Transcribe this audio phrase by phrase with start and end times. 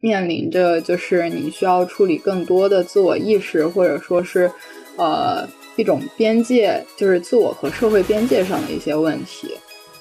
[0.00, 4.50] 面临着就是你需要处理更多的自我意识，或者说是
[4.96, 9.50] 呃一种边界，就是自我和社会边界上的一些问题。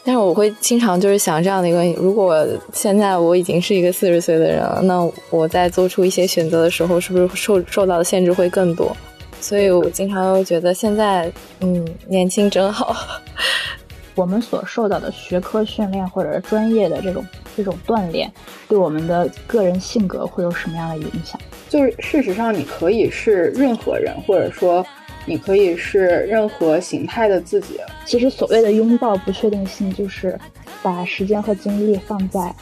[0.04, 8.96] 但是我会经常就是想这样的一个问题：如果现在我已经是一个四十岁的人了，那我在做出一些选择的时候，是不是受受到的限制会更多？
[9.42, 12.96] 所以我经常会觉得现在，嗯，年轻真好。
[14.16, 17.24] 我们所受到的学科训练或者专业的这种
[17.58, 18.32] 这种锻炼，
[18.70, 21.42] 对我们的个人性格会有什么样的影响？
[21.68, 24.86] 就是事实上，你可以是任何人，或者说。
[25.30, 27.78] 你可以是任何形态的自己。
[28.06, 30.40] 其实所谓的拥抱不确定性，就是
[30.82, 32.56] 把时间和精力放在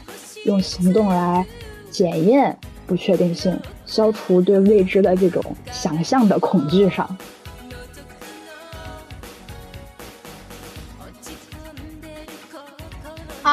[0.46, 1.46] 用行动来
[1.92, 2.58] 检验
[2.88, 3.56] 不确定性，
[3.86, 7.08] 消除对未知的这种想象的恐惧上。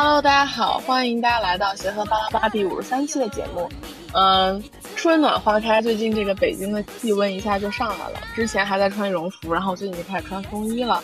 [0.04, 3.70] Hello，大家好，欢迎大家来到协和巴拉巴第五十三期的节目。
[4.14, 4.60] 嗯。
[4.96, 8.18] 春暖花开，最近这个北京的气温一下就上来了。
[8.34, 11.00] 之前还在穿羽绒服，然后最近就开始穿风衣了。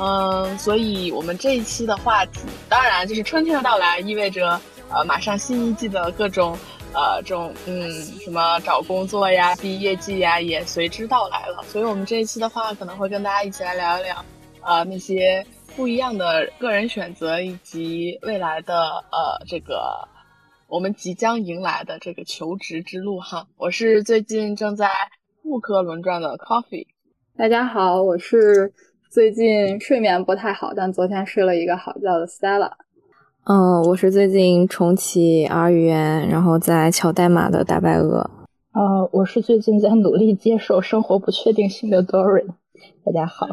[0.00, 4.60] 嗯，所以我们这一期的话题，当然就是春天的到来，意味着
[4.92, 6.58] 呃马上新一季的各种
[6.92, 7.88] 呃这种嗯
[8.18, 11.62] 什么找工作呀、毕业季呀也随之到来了。
[11.68, 14.24] 所以我们这一期的话，可能会跟大家一起来聊一聊
[14.62, 15.44] 呃那些
[15.80, 20.06] 不一样的个人选择以及未来的呃这个。
[20.68, 24.90] 我们即将迎来的这个求职之路哈，我是最近正在
[25.42, 26.86] 复刻轮转的 Coffee。
[27.34, 28.74] 大家好，我是
[29.10, 32.72] 最近睡眠不太好，但昨天睡了一个好觉的 Stella。
[33.44, 38.30] 嗯，我是最近重启 R 语言，然后在敲代码的大白鹅。
[38.74, 42.46] 呃，我是最近在努力接受生活不确定性的 Dory。
[43.02, 43.48] 大家好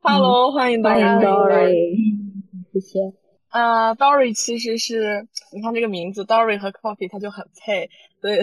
[0.00, 1.72] ，Hello，欢迎欢迎 Dory，
[2.72, 2.98] 谢谢。
[3.48, 7.88] 啊，Dory 其实是，你看这个名字，Dory 和 Coffee 它就很配。
[8.20, 8.42] 对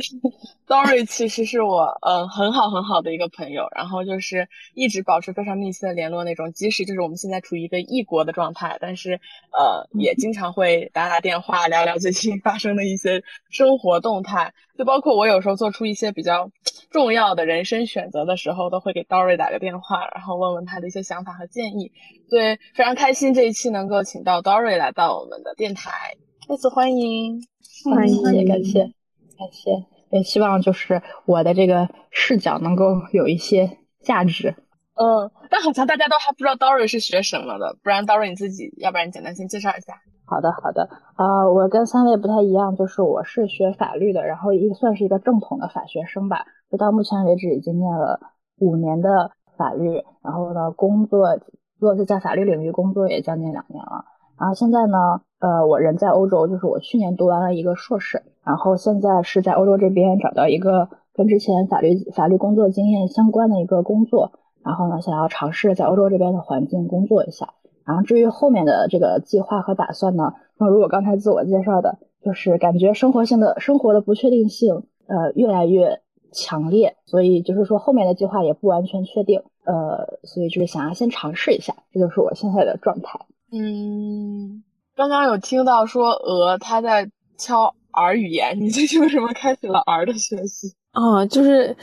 [0.67, 9.19] ，Dory 其实是我嗯很好很好的一个朋友，然后就是一直保持非常密切的联络那种，即使就是我们现在处于一个异国的状态，但是
[9.51, 16.49] 呃也经常会打打电话聊聊最近发生的一些生活动态，就包括我有时候做出一些比较
[16.89, 21.91] 重要的人生选择的时候，都会给 Dory 打个电话，然后问问他的一些想法和建议。
[22.29, 26.15] 对，非常开心这一期能够请到 Dory 来到我们的电台，
[26.47, 27.45] 再次欢迎，
[27.93, 28.89] 欢迎，感谢。
[29.37, 34.55] 感谢，也希望就是我的这个视角能够有一些价值。
[34.95, 39.93] 嗯，但好像大家都还不知道 Dory 是学什么的，不然 Dory 你自己，要不然你简单先介绍一下。
[40.25, 40.89] 好的，好的。
[41.15, 46.45] 啊，我跟三位不太一样，就是我是学法律的，然后也算是一个正统的法学生吧。
[46.71, 48.19] 就到目前为止已经念了
[48.57, 51.35] 五年的法律，然后呢，工作
[51.77, 54.05] 如果是在法律领域工作也将近两年了。
[54.39, 58.23] 然后现在呢，呃，我人在欧洲，就是我去年读完了一个硕士。
[58.43, 67.53] 然后现在是在欧洲这边找到一个跟之前法律法律工作经验相关的一个工作，然后呢想要尝试在欧洲这边的环境工作一下。
[67.85, 83.19] 然后至于后面的这个计划和打算呢，那如果刚才自我介绍的，就是感觉生活性的生活的不确定性呃越来越强烈，所以就是说后面的计划也不完全确定，呃，所以就是想要先尝试一下，这就是我现在的状态。
[83.51, 84.63] 嗯，
[84.95, 87.73] 刚刚有听到说鹅他在敲。
[87.97, 90.73] R 语言，你最近为什么开始了 R 的学习？
[90.91, 91.73] 哦，就是，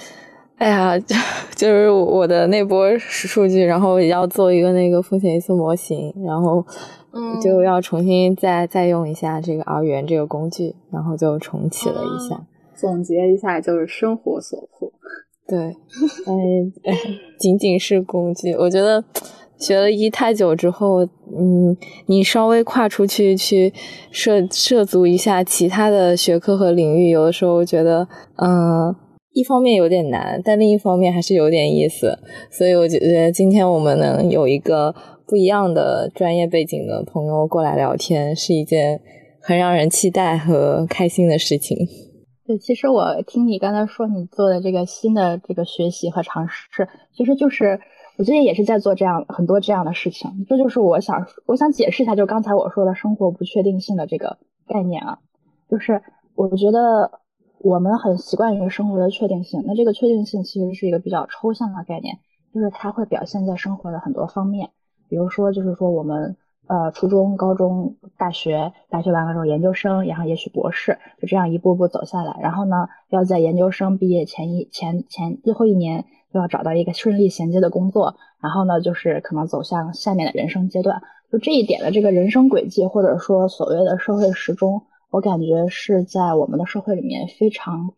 [0.58, 0.98] 哎呀，
[1.56, 6.62] 就是我的那波数据，然后要做一个那个风险因素模型，然后
[7.42, 12.38] 就要重新再再用一下这个 R 语言这个工具，然后就重启了一下。
[12.74, 14.92] 总结一下，就是生活所迫。
[15.48, 15.58] 对，
[16.84, 16.94] 哎，
[17.38, 19.02] 仅仅是工具，我觉得。
[19.62, 21.04] 学了一太久之后，
[21.38, 23.72] 嗯，你稍微跨出去去
[24.10, 28.08] 涉涉足一下其他的学科和领域，有的时候觉得，
[28.38, 28.92] 嗯，
[29.32, 32.18] 一方面有点难，但另一方面还是有点意思。
[32.50, 34.92] 所以我觉得今天我们能有一个
[35.28, 39.00] 不一样的专业背景的朋友过来聊天，是一件
[39.40, 41.78] 很让人期待和开心的事情。
[42.44, 47.78] 对，其实我听你刚才说你做的这个新的这个学习和尝试，其实就是。
[48.22, 54.38] 我最近也是在做这样很多这样的事情，这就是我想我想解释一下，就是刚才我说的生活不确定性的这个
[54.69, 55.19] 概念啊，
[55.69, 56.00] 就是
[56.36, 57.19] 我觉得
[57.58, 62.20] 我们很习惯于生活的确定性，那这个确定性其实是一个比较抽象的概念，
[62.54, 64.70] 就是它会表现在生活的很多方面，
[65.08, 66.36] 比如说就是说我们
[66.68, 76.04] 呃初中、高中、大学，大学完了之后研究生，然后也许博士，就这样一步步走下来，然后呢要在研究生毕业前一前前最后一年。
[76.32, 81.02] 就要找到一个顺利衔接的工作，然后呢，就是可能走向下面的人生阶段。
[81.31, 87.94] 就这一点的这个人生轨迹，或者说所谓的社会时钟，我感觉是在我们的社会里面非常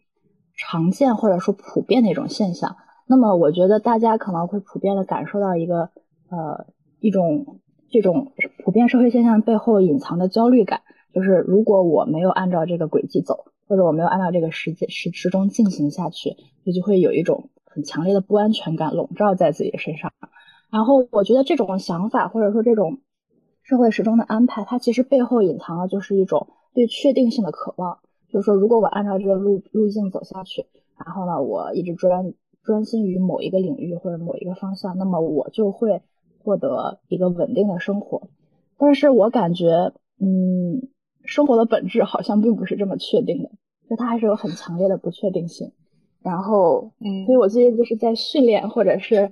[0.57, 2.77] 常见或者说普遍的一种现象。
[3.07, 5.91] 那么，我觉得大家可能会普遍的感受到一个
[6.31, 6.67] 呃
[7.01, 7.61] 一种
[7.91, 8.33] 这种
[8.65, 10.81] 普遍社会现象背后隐藏的焦虑感，
[11.13, 16.31] 就是如果我没有按照这个轨迹走，或者我没有按照这个时间时时钟进行下去，
[16.65, 20.13] 就就会有一种很强烈的不安全感笼罩在自己的身上。
[20.71, 23.01] 然后，我觉得这种想法或者说这种
[23.63, 27.99] 社会时钟的安排，它其实背后隐藏的就是一种对确定性的渴望，
[28.29, 30.67] 就是说，如果我按照这个路路径走下去，
[30.97, 32.33] 然后呢，我一直专。
[32.65, 36.01] 专心于某一个领域或者某一个方向，那么我就会
[36.43, 38.31] 获得一个稳定的生活。
[38.79, 40.89] 但是我感觉，嗯，
[41.27, 43.51] 生活的本质好像并不是这么确定的，
[43.91, 45.73] 就它还是有很强烈的不确定性。
[46.25, 49.31] 然后，嗯，所以我最近就是在训练或者是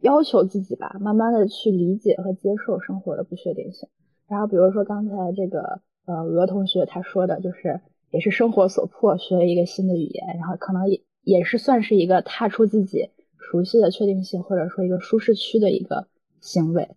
[0.00, 3.88] 要求自己吧，慢慢的去理解和接受生活的不确定性。
[4.28, 7.80] 然后，比如说刚才这个呃鹅同学他说的，就是
[8.12, 11.02] 也是生活所迫，学了一个新的语言，然后可能也。
[11.24, 16.08] 也是算是一个踏出自己熟悉的确定性，或者说一个舒适区的一个
[16.40, 16.88] 行为，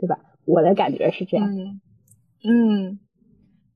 [0.00, 0.18] 对吧？
[0.44, 1.54] 我的感觉是这样。
[1.56, 1.80] 嗯，
[2.42, 2.98] 嗯，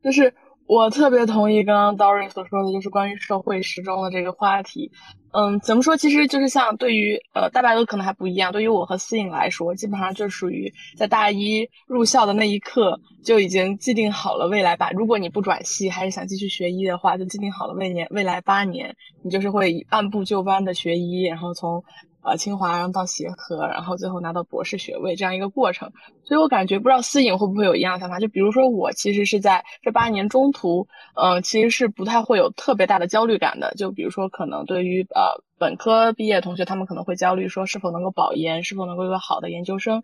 [0.02, 0.34] 就是。
[0.70, 4.92] 我特别同意刚刚 Dory 所说的，就是关于社会时钟的这个话题。
[5.32, 5.96] 嗯，怎么说？
[5.96, 14.92] 其实就是像对于呃大白鹅可能还不一样，对于我和思颖来说，基本上就属于在大一入校的那一刻就已经既定好了未来吧。
[14.92, 18.94] 如果你不转系，还是想继续学医的话，就既定好了未年未来八年，
[19.24, 21.82] 你就是会按部就班的学医，然后从。
[22.22, 25.90] 呃，清华然后到协和，然后最后拿到博士学位这样一个过程，
[26.22, 40.02] 所以我感觉不知道思颖会不会有一样的想法，就比如说我其实是在这八年中途，嗯，其实是不太会有特别大的焦虑感的，就比如说可能对于呃本科毕业同学，他们可能会焦虑说是否能够保研，是否能够有个好的研究生，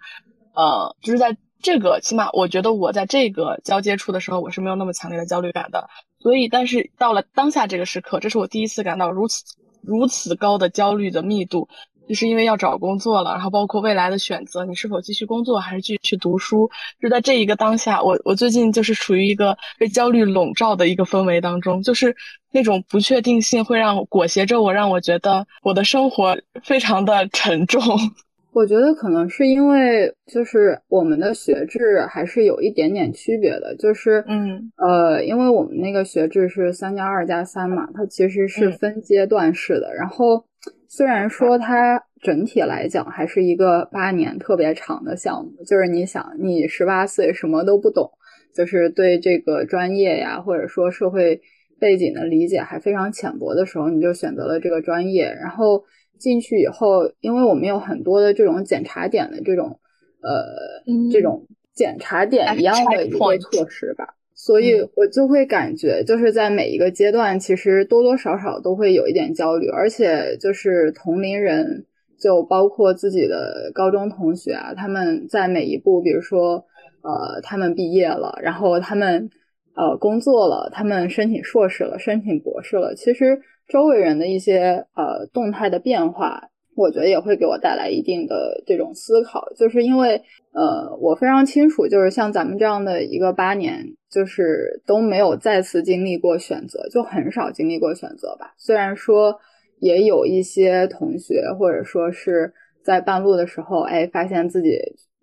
[0.55, 5.89] 呃，就是在这个起码我觉得我在这个交接处的时候，我是没有那么强烈的焦虑感的，
[6.19, 9.45] 所以但是到了当下这个时刻，这是我第一次感到如此
[9.83, 11.69] 如此高的焦虑的密度。
[12.09, 16.71] 就是因为要找工作了，然后包括未来的选择，你是否继续工作还是继续去读书？
[17.01, 22.15] 就在这一个当下，我我最近就是处于一个被焦虑笼罩的一个氛围当中，就是
[22.53, 27.83] 那种不确定性会让裹挟着我，让我觉得我的生活非常的沉重。
[28.55, 40.45] 我觉得可能是因为就是我们的学制还是有一点点区别的，就是嗯呃，因为我们那个学制是三加二加三嘛，它其实是分阶段式的，然后。
[40.89, 48.11] 虽然说它整体来讲还是一个八年特别长的项目，就是你想，你十八岁什么都不懂，
[48.55, 51.41] 就是对这个专业呀，或者说社会
[51.79, 55.85] 背景的理解还非常浅薄的时候，你就选择了这个专业，然后
[56.19, 59.81] 进去以后，因为我们有很多的这种检查点的这种，
[60.23, 64.15] 呃，这种检查点一样的一个措施吧。
[64.39, 71.87] 所以我就会感觉，就是在每一个阶段，其实多多少少都会有一点焦虑，而且就是同龄人，
[72.21, 76.63] 就包括自己的高中同学啊，他们在每一步，比如说，
[77.01, 79.31] 呃，他们毕业了，然后他们
[79.75, 86.51] 呃工作了，他们申请硕士了，申请博士了，其实周围人的一些呃动态的变化。
[86.77, 98.53] 我觉得也会给我带来一定的这种思考，就是因为，呃，我非常清楚，就是像咱们这样的一个八年，就是都没有再次经历过选择，就很少经历过选择吧。
[98.59, 99.35] 虽然说
[99.81, 102.53] 也有一些同学，或者说是
[102.85, 104.79] 在半路的时候，哎，发现自己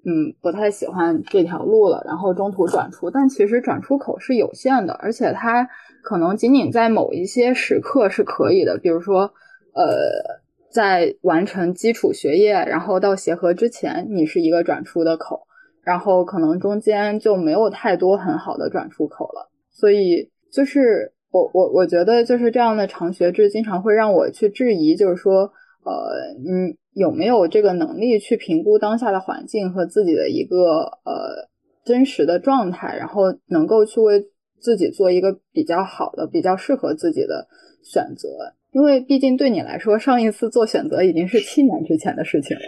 [0.05, 5.69] 嗯不太喜欢这条路了，然后中途转出，但其实转出口是有限的，而且它
[6.01, 9.31] 可能仅仅在某一些时刻是可以的，比如说，
[9.75, 10.41] 呃。
[10.73, 15.45] 在完成基础学业，然后到协和之前，你是一个转出的口，
[15.83, 19.51] 然后可能中间就没有太多很好的转出口了。
[19.69, 25.43] 所以就是我我我觉得就是这样的长学制，经常会让我去质疑，就是说，
[25.85, 30.57] 呃，你有没有这个能力去评估当下的环境和自己的一个
[31.05, 31.47] 呃
[31.85, 34.25] 真实的状态，然后能够去为
[34.59, 37.47] 自己做一个比较好的、比较适合自己的
[37.83, 38.55] 选择。
[38.73, 42.63] 因为毕竟对你来说，上一次做选择已经是七年之前的事情了。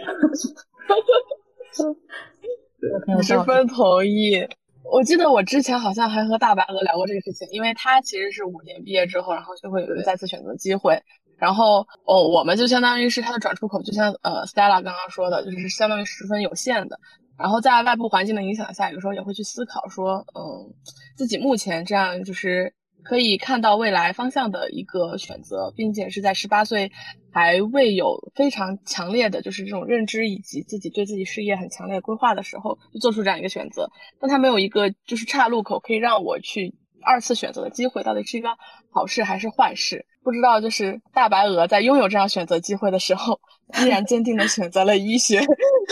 [3.22, 4.46] 十分同意。
[4.84, 11.02] 我记得我之前好像还和大白鹅聊过这个事情，因为他其实是五年毕业之后，然后就会有一个再次选择机会。
[11.36, 16.98] 然后哦，我们就相当于是他的转出口，就像呃 Stella 刚刚说的，就是相当于十分有限的。
[17.36, 20.72] 然后在外部环境的影响下，有时候也会去思考说，嗯，
[21.16, 22.72] 自己目前这样就是。
[23.08, 26.90] 可以看到未来方向的一个选择，并且是在十八岁
[27.32, 33.88] 还未有非常强烈的就是这种认知以及自己对自己事业很强烈规划的时候，就做出这样一个选择。
[34.20, 38.48] 但他没有一个就是岔路口可以让我去二次选择的机会到底是一个
[38.90, 40.04] 好事还是坏事。
[40.24, 43.38] 不知道就是大白鹅在拥有这样选择机会的时候，
[43.80, 45.40] 依然坚定的选择了医学。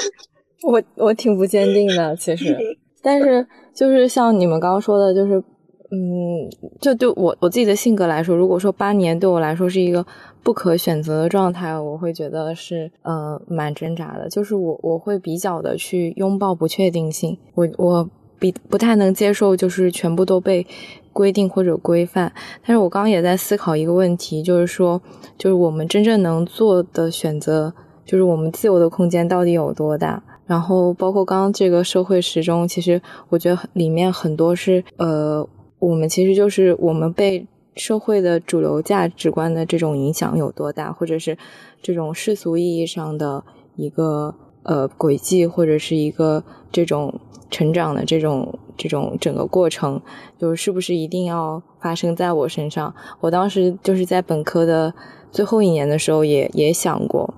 [0.63, 2.59] 我我挺不坚定的，其实，
[3.01, 5.45] 但是就是像你们刚刚说的，就是。
[5.91, 6.51] 嗯，
[6.81, 10.05] 就对我我自己的性格来说，如果说八年对我来说是一个
[10.43, 14.29] 不可选择的状态，我会觉得是呃蛮挣扎的。
[14.29, 18.11] 就是我我会比较的去拥抱不确定性，我我
[18.41, 20.67] 比不太能接受就是全部都被
[21.13, 22.33] 规定或者规范。
[22.67, 25.01] 但是我刚刚也在思考一个问题，就是说，
[25.39, 27.73] 就是我们真正能做的选择，
[28.05, 30.21] 就是我们自由的空间到底有多大？
[30.47, 35.47] 然后包括刚刚这个社会时钟，其实我觉得里面很多是呃。
[35.85, 41.37] 我们其实就是我们被社会的主流价值观的这种影响有多大，或者是
[41.83, 43.45] 这种世俗意义上的
[43.77, 50.01] 一个呃轨迹，或者是一个这种成长的这种这种整个过程，
[50.39, 52.95] 就是不是一定要发生在我身上？
[53.21, 54.95] 我当时就是在本科的
[55.31, 57.35] 最后一年的时候，也也想过，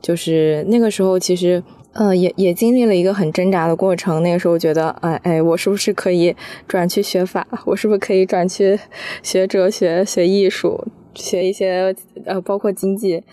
[0.00, 1.62] 就是那个时候其实。
[1.92, 4.22] 嗯，也也经历了一个很挣扎的过程。
[4.22, 6.34] 那个时候觉得，哎哎，我是不是可以
[6.68, 7.44] 转去学法？
[7.66, 8.78] 我是不是可以转去
[9.24, 11.92] 学哲学、学艺术、学一些
[12.24, 13.24] 呃，包括经济？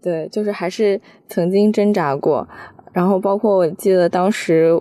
[0.00, 2.46] 对，就是还是曾经挣扎过。
[2.92, 4.80] 然后包括我记得当时，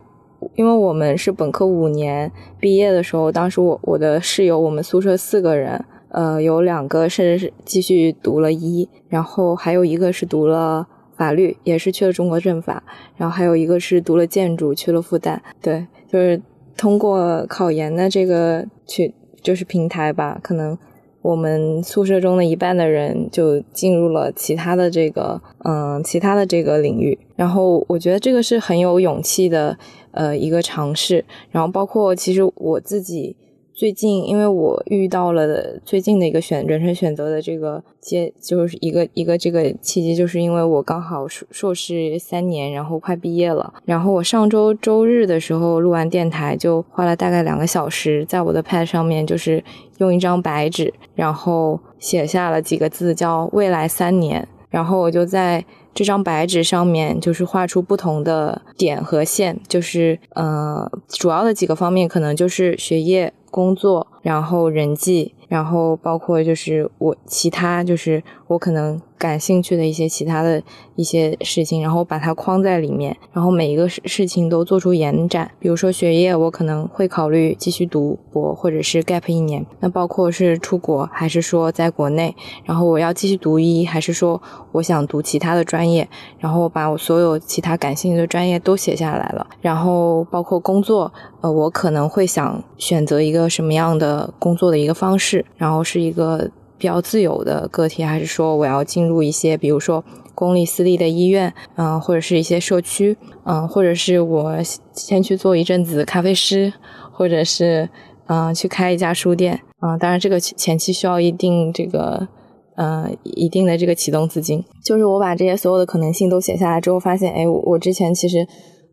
[0.56, 10.88] 因为我们是本科五年毕业的时候，当时我我的室友，我们宿舍四个人，呃，有两个甚至是继续读了医，然后还有一个是读了。
[11.16, 12.84] 法律也是去了中国政法，
[13.18, 16.42] 然后还有一个是读了建筑去了复旦，对，就是
[16.76, 20.78] 通过考研的这个去就是平台吧，可能
[21.22, 29.78] 我们宿舍中的一半的人就进入了其他的这个嗯其他的这个领域，然后我觉得这个是很有勇气的
[30.12, 33.36] 呃一个尝试，然后包括其实我自己。
[33.76, 43.74] 最近，因为我遇到了最近的一个选人生选择的这个阶，就是一个一个这个契机，就是因为我刚好硕硕士三年，然后快毕业了。
[43.84, 49.64] 然后我上周周日的时候录完电台，就花了大概两个小时，在我的 pad 上面，就是
[49.98, 54.48] 用一张白纸，然后写下了几个字，叫“未来三年”。
[54.70, 55.66] 然后我就在
[55.96, 63.34] 这张白纸上面，就是画出不同的点和线，就是呃，主要的几个方面，可能就是学业。
[63.54, 70.62] 工作，然后人际，然后包括就是我其他就是我可能感兴趣的一些其他的
[70.98, 75.50] 一些事情，然后把它框在里面，然后每一个事事情都做出延展。
[75.60, 79.66] 比如说学业，我可能会考虑继续读博，或者是 gap 一年。
[79.80, 82.36] 那包括是出国，还是说在国内？
[82.66, 84.42] 然后我要继续读医，还是说
[84.74, 86.10] 我想读其他的专业？
[86.40, 89.48] 然后把我所有其他感兴趣的专业都写下来了。
[89.62, 91.14] 然后包括工作。
[91.42, 96.50] 呃，我可能会想选择一个什么样的工作的一个方式，然后是一个
[96.84, 100.04] 比较自由的个体，还是说我要进入一些，比如说
[100.36, 104.58] 公立、私立的医院，嗯，或者是一些社区，嗯，或者是我
[104.92, 106.74] 先去做一阵子咖啡师，
[107.14, 107.90] 或者是
[108.28, 112.28] 嗯去开一家书店，嗯，当然这个前期需要一定这个，
[112.76, 114.62] 嗯，一定的这个启动资金。
[114.84, 118.46] 就是我把这些所有的可能性都写下来之后，发现，哎，我之前其实。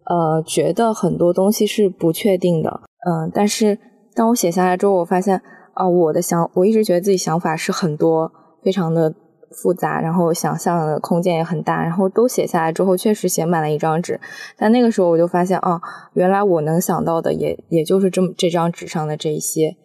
[0.06, 3.78] 呃，觉得很多东西是不确定的，嗯，但是
[4.12, 5.40] 当我写下来之后，我发现
[5.74, 8.30] 啊，我的想，我一直觉得自己想法是很多，
[8.62, 9.14] 非常的
[9.50, 14.20] 复杂，然后想象的空间也很大，然后都写下来之后，确实写满了一张纸。
[14.56, 15.80] 但那个时候我就发现，啊，
[16.14, 19.76] 原来我能想到的也也就是这么这张纸上的这一些。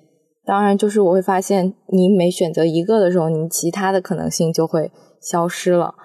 [0.45, 5.95] 当然，就是我会发现，你每选择一个的时候，你其他的可能性就会消失了。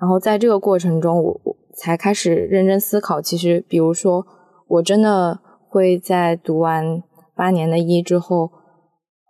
[0.00, 1.56] 然后在这个过程中，我我。
[1.72, 3.22] 才开始认真思考。
[3.22, 4.26] 其实，比如说，
[4.66, 7.02] 我真的会在读完
[7.34, 8.50] 八年的医之后，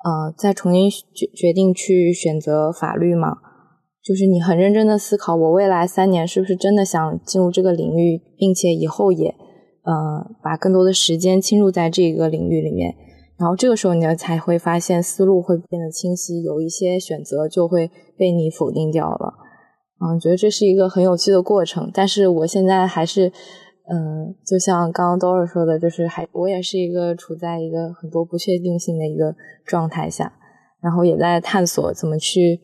[0.04, 3.36] 呃，再重新决决定去选择法律吗？
[4.02, 9.28] 就是你很认真的思考，我未来三年是不是真的想进入这个领域，并且以后也，
[9.84, 12.94] 呃，把更多的时间倾注在这个领域里面。
[13.38, 19.34] 然后这个时候，你才会发现思路会变得清晰，有一些选择就会被你否定掉了。
[20.02, 23.30] 嗯，觉得这是一个很有趣的过程，但是我现在还是，
[23.92, 29.34] 嗯，就像刚刚 Dora 说的，就是还我也是一个处在一个很多不确定性的一个
[29.66, 30.32] 状态下，
[30.80, 32.60] 然后也在探索怎么去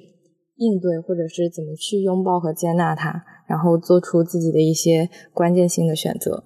[0.55, 6.45] 应对，或者是怎么去拥抱和接纳它，然后做出自己的一些关键性的选择。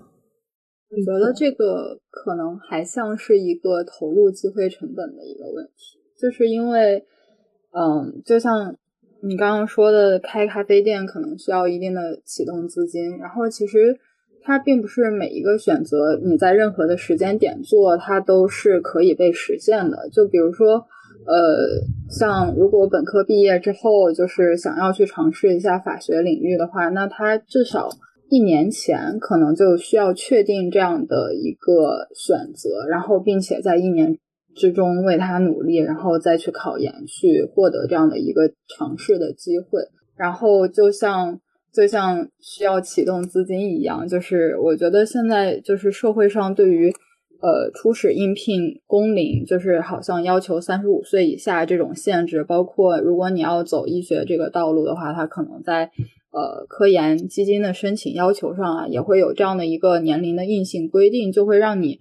[0.89, 7.05] 我觉得这个可能还像是一个投入机会成本的一个问题，就是因为，
[7.73, 8.77] 嗯，就像。
[9.23, 13.95] 你刚刚说的开咖啡店可能需要一定的启动资金，然后其实
[14.43, 20.09] 它并不是每一个选择你在任何的时间点做，它都是可以被实现的。
[20.11, 20.87] 就比如说，
[21.27, 27.91] 呃，像如果本科毕业之后就是想要去尝试一下法学领域的话，那它至少
[28.31, 34.19] 一年前可能就需要确定这样的一个选择，然后并且在一年
[34.55, 39.83] 之中为他努力，然后再去考研，去获得这样的一个尝试的机会。
[40.17, 41.41] 然后就像。
[41.73, 46.91] 就像需要启动资金一样，就是我觉得现在就是社会上对于
[47.41, 55.91] 呃初始应聘工龄，就是好像要求三十五岁以下这种限制，包括如果你要走医学这个道路的话，它可能在
[56.33, 61.99] 呃科研基金的申请要求上啊，也会有这样的一个年龄的硬性规定，就会让你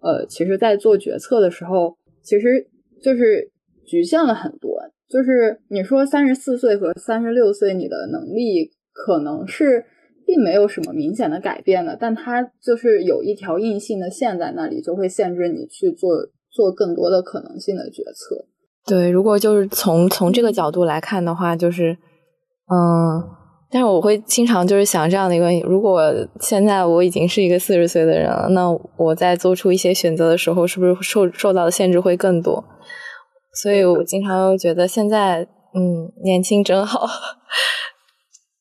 [0.00, 2.66] 呃其实，在做决策的时候，其实
[3.00, 3.52] 就是
[3.86, 4.80] 局限了很多。
[5.08, 8.72] 就是你说三十四岁和三十六岁，你的能力。
[8.94, 9.84] 可能是
[10.24, 16.10] 并没有什么明显的改变的，但它就是有一条硬性的线在那里，就会限制你去做
[16.50, 18.46] 做更多的可能性的决策。
[18.86, 21.92] 对，如果就是从从这个角度来看的话，就是
[22.70, 23.22] 嗯，
[23.70, 32.64] 但是我会经常就是想这样的一个问题：如果现在我已经是一个四十岁的人了，那我在做出一些选择的时候，是不是受受到的限制会更多？
[33.62, 37.06] 所以我经常觉得现在嗯，年轻真好。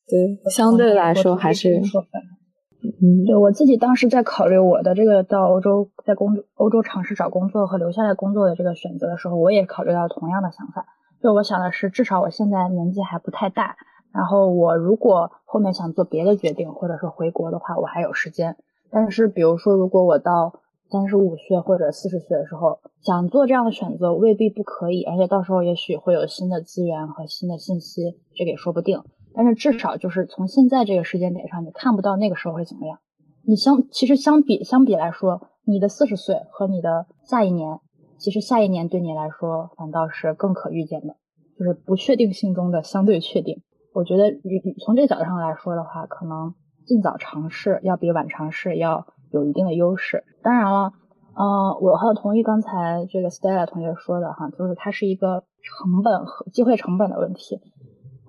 [0.07, 10.85] 对，相对来说还是，嗯，对我自己当时在考虑我的这个到欧洲，在工欧洲尝试找工作和留下来工作的这个选择的时候，我也考虑到同样的想法。
[11.21, 13.77] 就我想的是，至少我现在年纪还不太大，
[14.13, 18.57] 然后我如果后面想做别的决定，或者说回国的话，我还有时间。
[18.91, 20.59] 但是，比如说，如果我到
[20.91, 28.99] 三十五岁或者四十岁的时候想做这样的选择，未必不可以，而且到时候也许会有新的资源和新的信息，这个也说不定。
[29.35, 32.99] 但是至少就是从现在这个时间点上，你看不到那个时候会怎么样。
[33.45, 37.79] 你相其实相比相比来说，你的四十岁和你的下一年，
[38.17, 41.15] 其实下一年对你来说反倒是更可预见的，
[41.59, 43.61] 就是不确定性中的相对确定。
[43.93, 46.53] 我觉得与从这个角度上来说的话，可能
[46.85, 50.23] 尽早尝试要比晚尝试要有一定的优势。
[50.41, 50.93] 当然了，
[51.35, 57.59] 呃，我很同意刚才这个 Stella 同学说的哈，就是它是一个成本和机会成本的问题。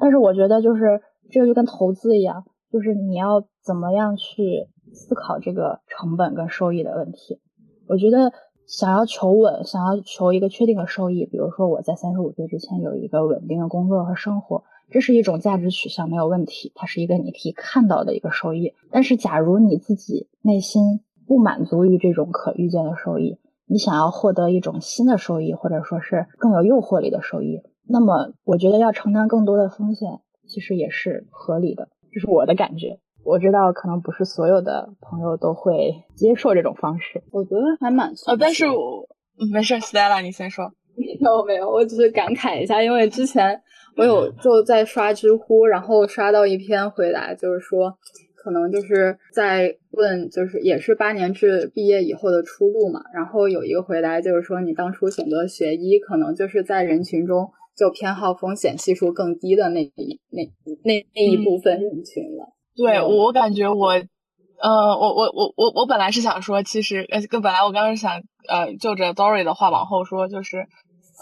[0.05, 7.41] 但是我觉得，就是这个就跟投资一样，就是你要怎么样去思考这个成本跟收益的问题。
[7.89, 8.31] 我觉得
[8.67, 18.75] 想要求稳，想要求一个确定的收益，比如说我在三十五岁之前有一个稳定的工作和生活，这是一种价值取向，没有问题，它是一个你可以看到的一个收益。
[18.91, 27.63] 但是，假如你自己内心不满足于这种可预见的收益，你想要获得一种新的收益，或者说是更有诱惑力的收益。
[27.89, 32.99] 那么，我觉得要承担更多的风险，其实也是合理的，这是我的感觉。
[33.25, 38.13] 我知道可能不是所有的朋友都会接受这种方式，我觉得还蛮……
[38.27, 39.09] 呃，但是我
[39.53, 40.73] 没事，Stella，你先说。
[40.97, 43.61] 没有没有，我只是感慨一下，因为之前
[43.97, 47.99] 我有就在刷知乎，然后刷到一篇回答，就是说。
[48.37, 53.03] 可能就是在问，就是也是八年制毕业以后的出路嘛。
[53.15, 60.43] 然后有一个回答就是说，你当初选择学医，可能就是在人群中就偏好风险系数更低的那一那
[60.85, 62.53] 那那一部分人群了。
[62.77, 70.67] 对我感觉我，呃，我我我我我本来是想说，其实呃，跟本来我刚刚想呃，就着 Dory 的话往后说，就是，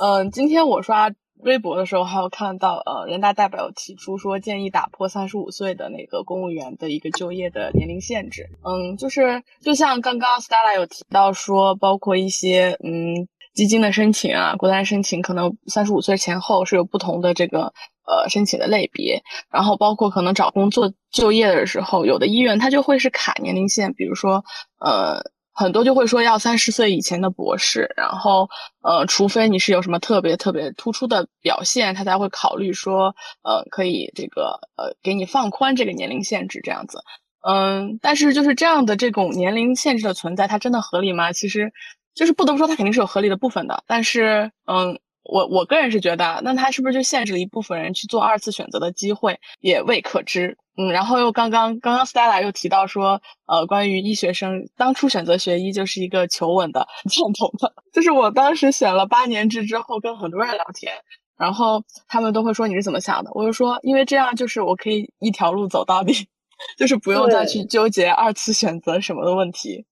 [0.01, 1.12] 嗯，今天我刷。
[1.45, 8.49] 微博的时候还有看到，呃，人大代表提出说建议打破三十五岁的那个公务员的一个就业的年龄限制。
[8.62, 17.73] 嗯，就是就像刚刚 Stella 有提到说，包括一些嗯基金的申请啊，国单申请，可能三十五岁前后是有不同的这个
[18.07, 19.23] 呃申请的类别。
[19.51, 24.45] 然后包括可能找工作就业的时候，有的医院它就会是卡年龄线，比如说
[24.79, 25.23] 呃。
[25.55, 28.49] 很多就会说要三十岁以前的博士，然后
[28.81, 37.03] 呃，除非你是有什么特别特别突出的表现，他才会考虑说呃，可以这个呃，给你放宽这个年龄限制这样子。
[37.47, 41.33] 嗯，但是就是这样的这种年龄限制的存在，它真的合理吗？
[41.33, 41.71] 其实
[42.14, 43.83] 就是不得不说，它肯定是有合理的部分的。
[43.87, 50.57] 但是嗯，我我个人是觉得，那它是不是就限制了一部分人去做二次选择的机会，也未可知。
[50.79, 57.75] 嗯，然后又刚刚刚刚 Stella 又提到说，呃，关于医学生当初选择学医就是一个求稳的，赞同的。
[57.92, 60.94] 就是我当时选了八年制之后，跟很多人聊天，
[61.37, 63.31] 然后他们都会说你是怎么想的？
[63.35, 66.27] 我就说，因为这样就是我可以一条路走到底，
[66.79, 69.85] 就是不用再去纠结二次选择什么的问题。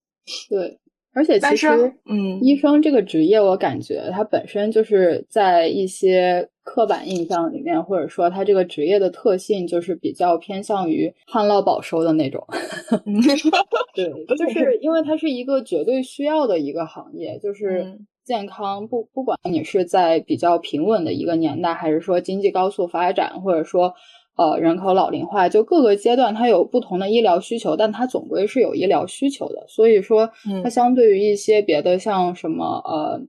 [0.49, 0.79] 对，
[1.13, 1.67] 而且其实，
[2.05, 12.45] 嗯，医生这个职业，我感觉它本身就是在一些刻板印象里面，或者说它这个职业的特性，就是比较偏向于旱涝保收的那种。
[13.93, 14.05] 对，
[14.37, 23.93] 就是因为它是一个绝对需要的一个行业，就是健康不不管你是在比较平稳的一个年代，还是说经济高速发展，或者说
[24.35, 29.65] 呃人口老龄化，就各个阶段它有不同的医疗需求，但它总归是有医疗需求的。
[29.67, 30.29] 所以说，
[30.63, 33.21] 它相对于一些别的像什么呃。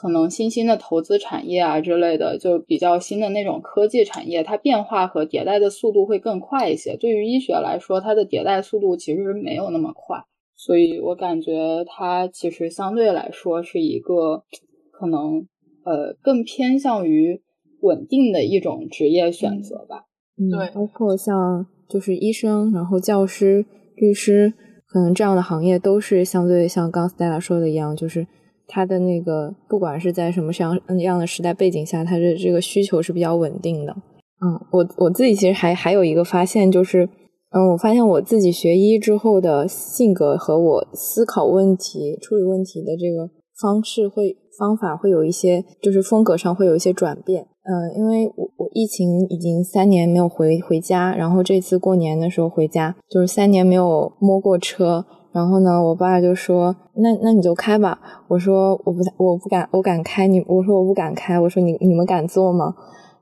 [0.00, 6.96] 可能新兴的投资产业啊之类的，就比较新的那种科技产业，它变化和迭代的速度会更快一些。
[6.96, 10.18] 对于医学来说，它的迭代速度其实没有那么快，
[10.54, 14.44] 所以我感觉它其实相对来说是一个
[14.92, 15.48] 可能
[15.84, 17.42] 呃更偏向于
[17.80, 20.04] 稳定的一种职业选择吧。
[20.50, 23.64] 对，包括像就是医生，然后教师、
[23.96, 24.52] 律师，
[24.86, 28.26] 可能这样的行业都是相对像刚 Stella 说的一样，就是。
[28.70, 33.96] 他的那个，不管是在什么样样的时代背景下，他的这个需求是比较稳定的。
[34.44, 37.08] 嗯，我我自己其实还还有一个发现，就是，
[37.52, 47.46] 嗯，我发现我自己学医之后的性格和我思考问题、处理问题的这个方式会方法会有一些，就是风格上会有一些转变。
[47.62, 55.06] 嗯，因为我我疫情已经三年没有回回家，然后这次过年的时候回家，就是三年没有摸过车。
[55.30, 62.74] 然后呢，我爸就说：“那那你就开吧。”我说：“我不我不敢，我敢开你。”我说：“我不敢开。”我说：“你你们敢坐吗？”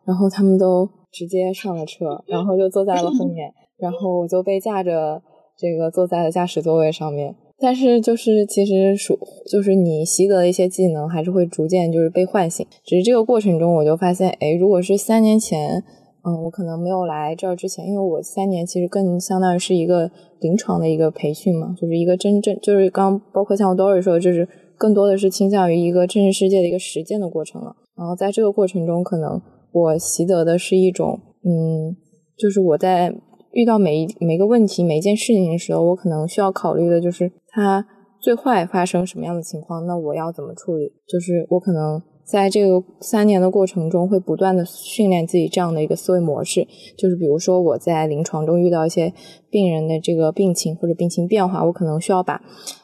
[0.06, 5.20] 然后他们都直接上了车，然后就坐在了后面，然后我就被架着
[5.58, 7.34] 这个坐在了驾驶座位上面。
[7.58, 9.18] 但是就是其实属
[9.50, 12.66] 就是你习得的一些技能还是会逐渐就是被唤醒。
[12.84, 15.84] 只是这个过程中，我就发现，哎，如果是三年前。
[16.28, 27.76] 嗯，我可能没有来这儿之前，因为我三年其实更相当于是一个临床的一个培训嘛，就是一个真正就是刚包括像我 Dory 说，就是更多的是倾向于一个真实世界的一个实践的过程了。
[27.96, 29.40] 然后在这个过程中，可能
[29.70, 31.94] 我习得的是一种，嗯，
[32.36, 33.14] 就是我在
[33.52, 37.86] 遇到每一每个问题、每一件事情的时候，我可能需要考虑的就是它
[38.20, 40.92] 最坏发生什么样的情况，那我要怎么处理？
[41.08, 42.02] 就是我可能。
[42.26, 46.66] 在这个三年的过程中，会不断的训练自己这样的一个思维模式，
[46.98, 49.14] 就是比如说我在临床中遇到一些
[49.48, 52.42] 病人的这个病情或者病情变化，我可能需要把，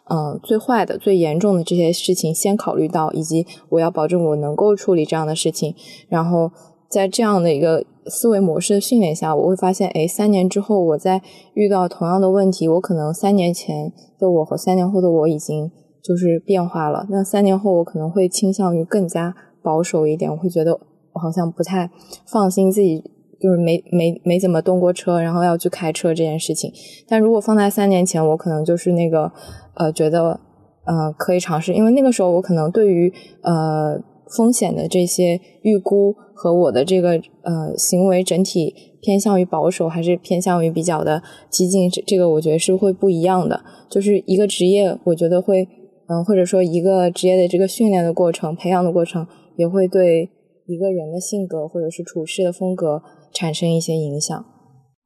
[0.09, 5.75] 嗯，最坏的、最严重的这些事情先考虑到，以及我要保证我能够处理这样的事情。
[6.09, 6.53] 然后
[6.89, 11.23] 在这样的一个思维模式的训练下，我会发现，哎，三年之后我在
[11.55, 15.71] 遇到同样的问题，我可能三年前的我和三年后的我已经。
[16.05, 17.07] 就是变化了。
[17.11, 20.29] 那三年后，我可能会倾向于更加保守一点。
[20.29, 20.73] 我会觉得
[21.13, 21.89] 我好像不太
[22.27, 22.99] 放心自己，
[23.41, 26.73] 就是没没没怎么动过车，然后要去开车这件事情。
[27.07, 29.31] 但如果放在三年前，我可能就是那个
[29.75, 30.41] 呃，觉得
[30.87, 33.13] 呃可以尝试，因为那个时候我可能对于
[33.45, 33.97] 呃
[34.37, 37.11] 风险的这些预估和我的这个
[37.43, 43.63] 呃行为整体偏向于保守，还是偏向于比较的激进，这这个我觉得是会不一样的。
[43.89, 45.69] 就是一个职业，我觉得会。
[46.09, 50.29] 嗯，或者说一个职业的这个训练的过程、培养的过程，也会对
[50.67, 53.01] 一个人的性格或者是处事的风格
[53.33, 54.45] 产生一些影响。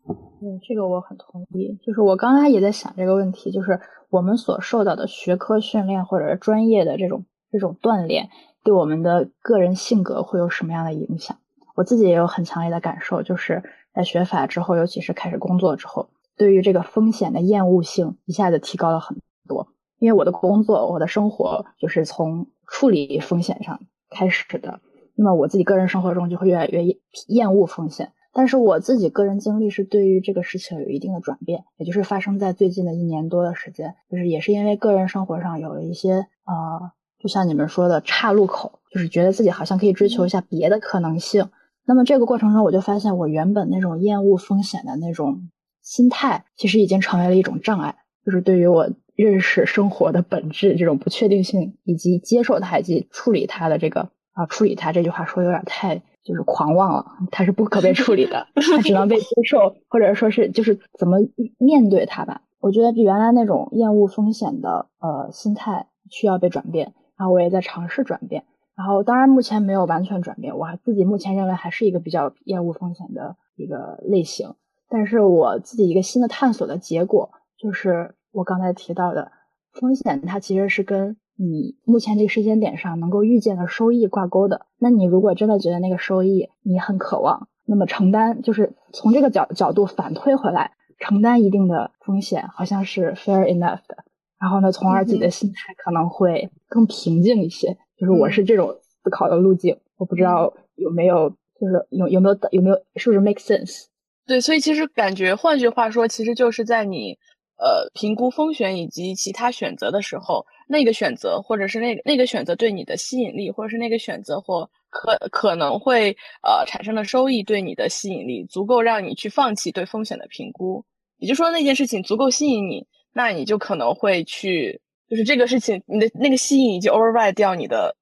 [0.08, 1.78] 嗯，这个我很同意。
[1.86, 3.78] 就是我刚才也在想这个问题，就是
[4.10, 8.28] 我们所受到的学科训练或者是专业的这种这种锻炼，
[8.66, 11.38] 对我们的个人性格会有什么样的影响？
[11.76, 13.62] 我自己也有很强烈的感受，就是
[13.94, 19.68] 在学法之后，尤其是开始工作之后，对于这个风险的厌恶性一下子提高了很多。
[20.00, 23.78] 因为我的工作，我的生活就是从处理风险上
[24.10, 24.80] 开始的。
[25.14, 26.82] 那么我自己个人生活中就会越来越
[27.28, 28.12] 厌恶风险。
[28.32, 36.90] 但是我自己个人经历是对于这个事情有一定的转变，也就是发生在最近的一年多的时间，就是也是因为个人生活上有了一些呃，
[37.26, 41.48] 就像你们说的岔路口，就是觉得自己好像可以追求一下别的可能性。
[41.84, 45.48] 那么这个过程中，我就发现我原本那种厌恶风险的那种
[45.82, 48.88] 心态，其实已经成为了一种障碍，就是对于我。
[49.16, 61.16] 认识生活的本质，这种不确定性，以及接受它以及处理它的这个啊，处理它这句话说有点太就是狂妄了，它是不可被处理的，它只能被接受，或者说是就是怎么
[61.56, 62.42] 面对它吧。
[62.60, 74.54] 我觉得比原来那种厌恶风险的呃心态需要被转变，然后我也在尝试转变，然后当然目前没有完全转变，我还自己目前认为还是一个比较厌恶风险的一个类型，
[74.88, 78.14] 但是我自己一个新的探索的结果就是。
[78.32, 79.32] 我刚才提到的
[79.72, 84.66] 风险，它其实是跟你目前这个时间点上能够预见的收益挂钩的。
[84.78, 94.04] 那你如果真的觉得那个收益你很渴望，那么承担就是从这个角角度反推回来，承担一定的风险，好像是 fair enough 的。
[94.40, 97.76] 然后呢，从而自己的心态可能会更平静一些。
[97.98, 103.86] 就是我是这种思考的路径，我不知道有没有就是有有没有有没有是不是 make sense？
[104.26, 107.12] 对，所以其实感觉，换句话说，其实就是在你
[107.58, 116.10] 呃评估风险以及其他选择的时候，那个选择或者是那个那个选择对你的吸引力，或者是那个选择或可可能会
[116.42, 120.84] 呃产生的收益对你的吸引力，足够让你去放弃对风险的评估。
[121.18, 127.96] 也就是说，那件事情足够吸引你，那你就可能会去，就是这个事情你的那个吸引已经 override 掉你的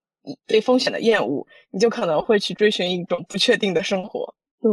[0.44, 4.34] 对风险的厌恶，你就可能会去追寻一种不确定的生活。
[4.60, 4.72] 对，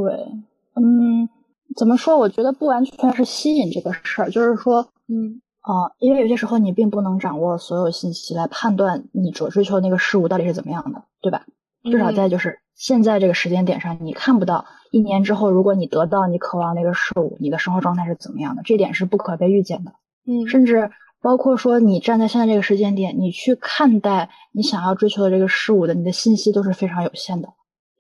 [0.75, 1.29] 嗯。
[1.77, 2.17] 怎么说？
[2.17, 11.45] 我觉得不完全是吸引这个事儿，就是说，嗯啊，因为有些时候你并不能掌握所有信息来判断你所追求的那个事物到底是怎么样的，对吧？
[11.85, 19.93] 至少在就是现在这个时间点上，你看不到一年之后，如果你得到你渴望那个事物，你的生活状态是怎么样的，这点是不可被预见的。
[20.25, 27.49] 嗯，甚至包括说你站在现在这个时间点，你去看待你想要追求的这个事物的，你的信息都是非常有限的。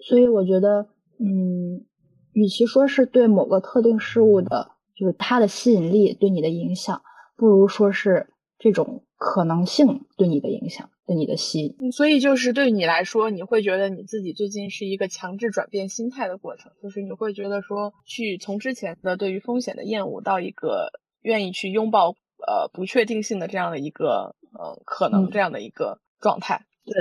[0.07, 0.87] 所以我觉得，
[1.19, 1.85] 嗯。
[2.33, 7.01] 与其说是对某个特定事物的，就是它的吸引力对你的影响，
[7.35, 11.91] 不如说是这种可能性对你的影响，对你的吸引。
[11.91, 20.89] 所以就是对你来说，你会觉得你自己最近是一个强制转变心态的过程，就是你会觉得说，去从之前的对于风险的厌恶，到一个
[21.21, 22.09] 愿意去拥抱
[22.45, 26.65] 呃不确定性的这样的一个呃可能这样的一个状态。
[26.85, 26.93] 对，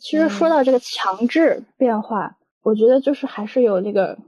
[0.00, 4.18] 其实说到这个强制变化，我觉得就是还是有那个。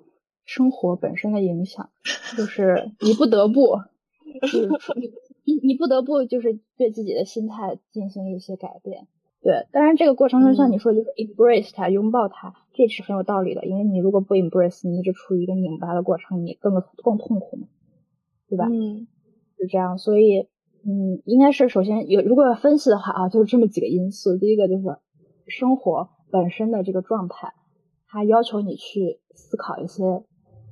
[0.46, 1.88] 生活本身的影响，
[2.36, 3.80] 就是你不得不，
[4.42, 4.68] 就是
[5.46, 9.08] 你你不得不就是对自己的心态进行一些改变。
[9.40, 13.64] 对，当然这个过程中像你说，就是 embrace 它，拥抱它，这是很有道理的。
[13.64, 17.68] 因为你如果不 embrace，你一直处于一个拧巴的过程，你更更痛苦嘛，
[18.46, 18.66] 对吧？
[18.70, 19.06] 嗯，
[19.64, 19.98] 是这样。
[19.98, 20.40] 所以，
[20.86, 24.36] 嗯，应该是首先有，如果要分析的话啊，就是这么几个因素。
[24.36, 24.84] 第一个就是
[25.48, 27.52] 生活本身的这个状态，
[28.06, 30.02] 它要求你去思考一些。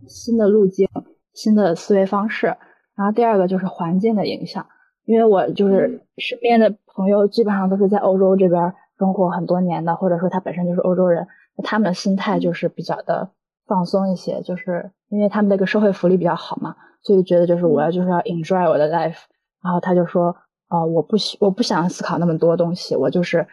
[0.08, 0.88] 新的路径，
[1.32, 2.48] 新的思维方式，
[2.96, 4.66] 然后第二个就是环境的影响，
[5.04, 11.28] 因为我就是身边的朋友基本上都是在欧洲这边生活很多年的，或者说他本身就是欧洲人，
[11.62, 13.30] 他们的心态就是比较的
[13.72, 19.16] 放松一些，就是因为他们那个社会福利比较好嘛，所以觉得就是我要就是要 enjoy 我的 life，
[19.62, 20.36] 然后他就说，
[20.68, 23.46] 呃，我不喜我不想思考那么多东西，我就是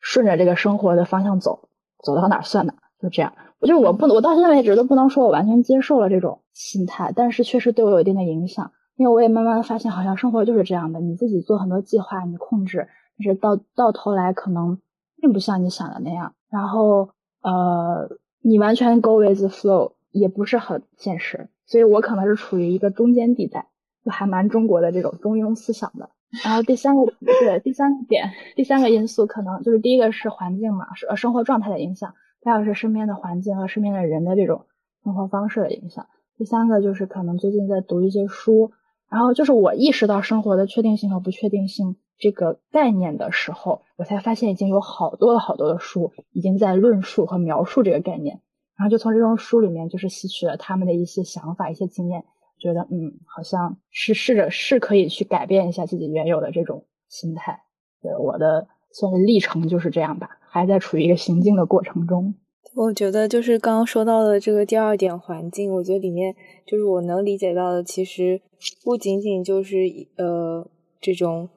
[0.00, 1.70] 顺着这个生活的方向走，
[2.04, 3.32] 走到哪算哪，就这样。
[3.60, 8.70] 我就是我不，我到现在为止都不能说我完全接受了这种心态，但是确实对我有一定的影响。
[8.96, 14.76] 因为我也慢慢的发现，好像生活就是这样的，你自己做很多计划，你控制，但是到到头来可能
[15.20, 16.34] 并不像你想的那样。
[16.50, 17.08] 然后
[17.40, 18.08] 呃，
[18.48, 23.66] 你完全 go with the flow 也不是很现实，所以我可能是处于一个中间地带，
[24.02, 26.08] 就还蛮中国的这种中庸思想的。
[26.44, 32.14] 然后第三个对第三个点，第三个因素可能就是第一个是环境嘛，是呃生活状态的影响。
[32.40, 34.64] 第二个是身边的环境和身边的人的这种
[35.04, 36.06] 生活方式的影响。
[36.38, 38.72] 第三个就是可能最近在读一些书，
[39.10, 48.40] 然后就是我意识到生活的确定性和不确定性这个概念的时候，我才发现已经有好多好多的书已经在论述和描述这个概念。
[48.76, 52.24] 然后就从这种书里面就是吸取了他们的一些想法、一些经验，
[52.58, 57.62] 觉得嗯，好像是试着是可以去改变一下自己原有的这种心态。
[58.02, 58.68] 对我的。
[58.90, 62.34] 算是历程就是这样吧，还在处于一个行进的过程中。
[62.74, 66.34] 我觉得就是刚刚说到的这个第二点环境，我觉得里面
[66.66, 68.40] 就是我能理解到的，其实
[68.82, 69.76] 不仅仅就是
[70.16, 70.66] 呃
[70.98, 71.50] 这种，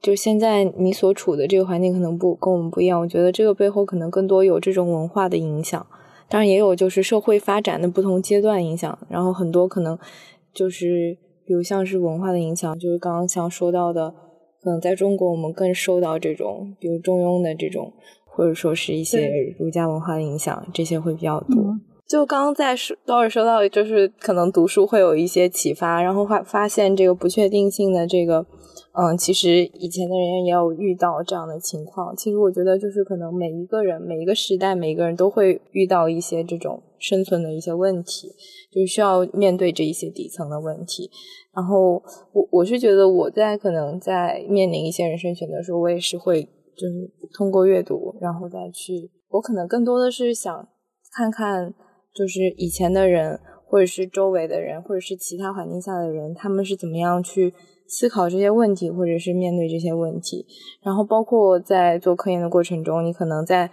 [0.00, 3.00] 就现在你所处的这个环境可能不跟我们不一样。
[3.00, 5.86] 我觉得这个背后可能更多有这种文化的影响，
[6.28, 8.98] 当然也有就是社会发展的不同阶段影响。
[9.08, 9.98] 然后很多可能
[10.52, 14.14] 就是比如像是文化的影响，就是刚刚像说到的。
[14.60, 17.92] 可能在中国，我们更受到这种，比如中庸的这种，
[18.26, 21.78] 或者说是一些儒家文化的影响，这些会比较多。
[22.08, 28.44] 就刚刚在说，多尔说到，就是可能读书会有一些启发，然后发发现这个不确定性的这个，
[28.92, 32.16] 嗯，其实以前的人也有遇到这样的情况。
[32.16, 38.28] 其实我觉得，就是可能每一个人、每一个时代、每一个人都会遇到一些这种生存的一些问题，
[38.72, 41.10] 就需要面对这一些底层的问题。
[41.54, 50.68] 然后我我是觉得我在可能在面临一些人生选择的时候，我也是会就是通过阅读，然后再去，我可能更多的是想
[51.12, 51.72] 看看，
[52.14, 57.54] 就是以前的人，或者是周围的人，或者是其他环境下的人，他们是怎么样去
[57.88, 60.46] 思考这些问题，或者是面对这些问题。
[60.82, 63.70] 然后包括在做科研的过程中，你可能在。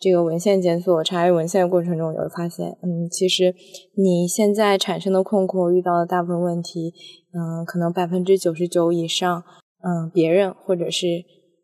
[0.00, 3.52] 这个文献检索、查阅文献的过程中，也会发现，嗯，其实
[3.96, 6.94] 你现在产生的困惑、遇到的大部分问题，
[7.34, 9.42] 嗯，可能百分之九十九以上，
[9.82, 11.08] 嗯，别人或者是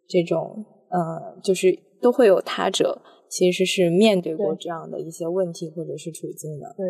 [0.09, 6.75] 这种，呃，就是都会有他者其实是面对过这样的一些问题或者是处境的。
[6.77, 6.87] 对，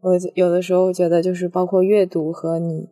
[0.00, 2.88] 我有的时候觉得，就是包括阅读和你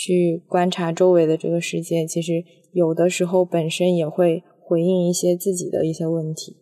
[0.00, 6.56] 去观察周围的这个世界，其实有的时候本身也会回应一些自己的一些问题。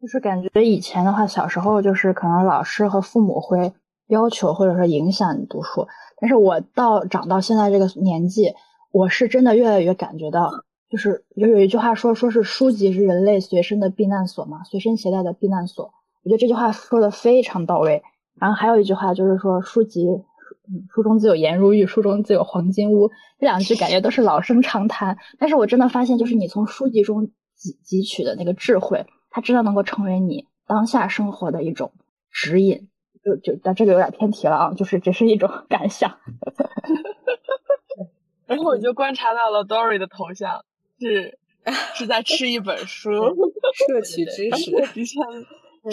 [0.00, 3.70] 就是感觉以前的话，小时候就是可能老师和父母会
[4.08, 5.86] 要求或者说影响你读书，
[6.18, 8.54] 但是我到长到现在这个年纪，
[8.92, 10.50] 我是真的越来越感觉到，
[10.90, 15.84] 就是有有一句话说，说是书籍是人类随身的避难所嘛，随身携带的避难所。
[16.24, 18.02] 我觉得这句话说的非常到位。
[18.40, 20.06] 然后还有一句话就是说，书籍，
[20.92, 23.10] 书中自有颜如玉，书中自有黄金屋。
[23.38, 29.06] 这两句感觉都是老生常谈，但是我真的发现，就是你从书籍中汲汲取的那个智慧。
[29.32, 31.92] 它真的能够成为你当下生活的一种
[32.32, 32.88] 指引，
[33.22, 36.18] 就就但这个有点偏题了啊，就是只是一种 感想。
[38.46, 40.64] 然后我就观察到了 Dory 的头像
[40.98, 41.38] 是
[41.94, 43.12] 是在吃一本书，
[43.86, 45.14] 摄取知识，的确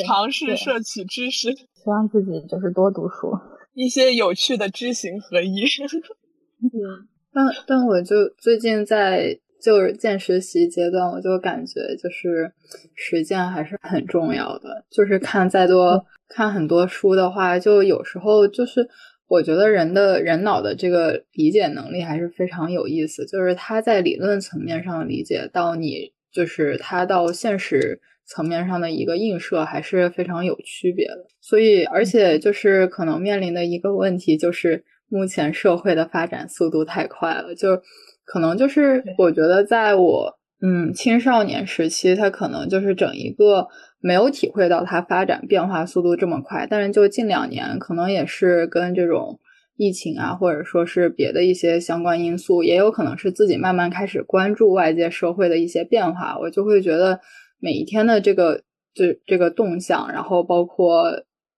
[0.04, 3.38] 尝试摄取知识，希望自己就是多读书，
[3.78, 5.64] 一些有趣的知行合一。
[6.62, 9.40] 嗯，但但我就最近在。
[9.60, 12.54] 就是见实习阶段，我就感觉就是
[12.94, 14.86] 实践还是很重要的。
[14.88, 18.88] 就是看再多看很多书的话，就有时候就是
[19.28, 23.26] 我觉得人的人脑的这个理解能力还是非常有意思。
[23.26, 31.26] 就是他在理论层面上理解到你，就是他到现实层面上的一个映射还是非常有区别的。
[31.42, 37.82] 所以，而且就是可能面临的一个问题就是目前社会的发展速度太快了，就。
[38.30, 43.70] 可能就是我觉得，在我嗯青少年时期，他可能就是整一个
[44.02, 46.68] 没有体会到它发展变化速度这么快。
[46.70, 49.40] 但是就近两年，可能也是跟这种
[49.78, 56.38] 疫情啊，或者说是别的一些相关因素，也有可能是自己慢慢开始关注外界社会的一些变化。
[56.38, 57.22] 我就会觉得
[57.60, 61.10] 每一天的这个这这个动向，然后包括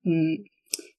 [0.06, 0.38] 嗯，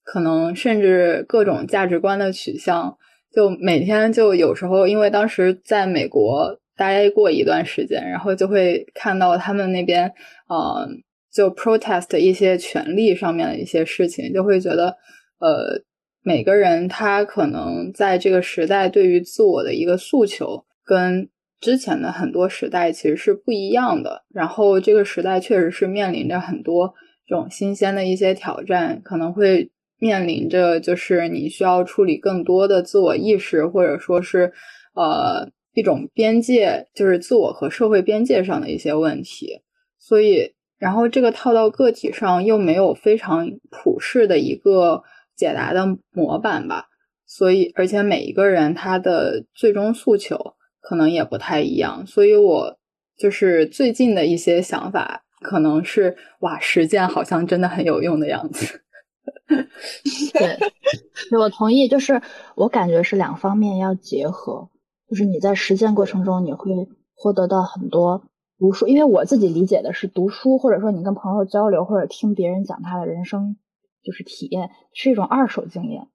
[0.02, 2.96] 可能甚至各种价值观的取向。
[3.32, 10.12] 就每天就有时候，因为当时在美国待过一段时间，然后就会看到他们那边，
[10.48, 10.88] 呃，
[11.32, 14.96] 就 protest 一些权利上面的一些事情，就会觉得，
[15.38, 15.80] 呃，
[16.24, 21.28] 每个人他可能在这个时代对于自我的一个诉求，跟
[21.60, 24.24] 之前的很多时代其实是不一样的。
[24.32, 26.94] 然后这个时代确实是面临着很多
[27.26, 29.70] 这种新鲜的一些挑战，可能会。
[30.02, 34.50] 面临着就是你需要处理更多的自我意识，或者说是
[34.94, 39.60] 呃一种边界，就是自我和社会边界上的一些问题。
[39.98, 45.02] 所以，然后这个套到个体上又没有非常普世的一个
[45.36, 46.86] 解答的模板吧。
[47.26, 52.06] 所以，而且每一个人他的最终诉求可能也不太一样。
[52.06, 52.78] 所以我
[53.16, 58.82] 就是最近的一些想法，可能是哇，实践好像真的很有用的样子。
[59.46, 60.58] 对，
[61.28, 61.86] 对我同意。
[61.88, 62.20] 就是
[62.54, 64.70] 我感觉是两方面要结合，
[65.08, 68.22] 就是你在实践过程中，你会获得到很多
[68.58, 68.86] 读书。
[68.86, 73.56] 因为我自己理解的是，读书或者说你跟朋友交流，或者听别人讲他的人生
[74.02, 76.08] 就是体验，是一种二手经验。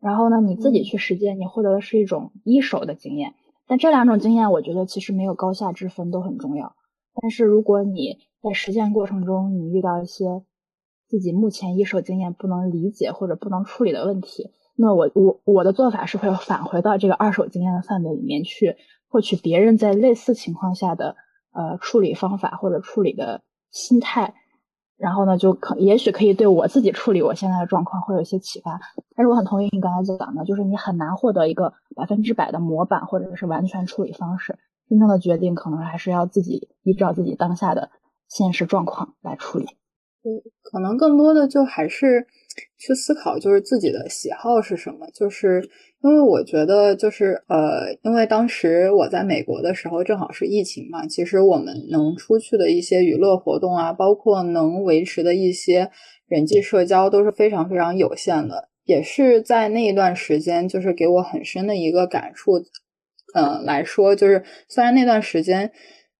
[0.00, 3.34] 然后呢，你自己去实践，你获得的是一种一手的经验。
[3.66, 6.74] 但这两种经验，我觉得其实没有高下之分，都很重要。
[7.20, 10.42] 但是如果你在实践过程中，你遇到一些
[11.08, 18.76] 自己目前一手经验不能理解或者不能处理的问题，那我我我的做法是会返回到这个二手经验的范围里面去
[19.08, 21.16] 获取别人在类似情况下的
[21.52, 24.34] 呃处理方法或者处理的心态，
[24.96, 28.80] 然后呢就可也许可以对我自己处理我现在的状况会有一些启发。
[29.16, 37.90] 但是我很同意你刚才讲的，就是你很难获得一个百分之百的模板或者是完全处理方式，真正的决定可能还是要自己依照自己当下的
[38.28, 39.66] 现实状况来处理。
[40.62, 42.26] 可能更多的就还是
[42.78, 45.06] 去思考，就是自己的喜好是什么。
[45.14, 45.62] 就是
[46.02, 55.90] 因为我觉得，就是呃，因为当时我在美国的时候，正好是疫情嘛，其实我们能出去的一些娱乐活动啊，包括能维持的一些
[56.26, 58.68] 人际社交都是非常非常有限的。
[58.84, 62.58] 也是在那一段时间，就是给我很深的一个感触。
[63.34, 65.72] 嗯，来说，就是虽然那段时间。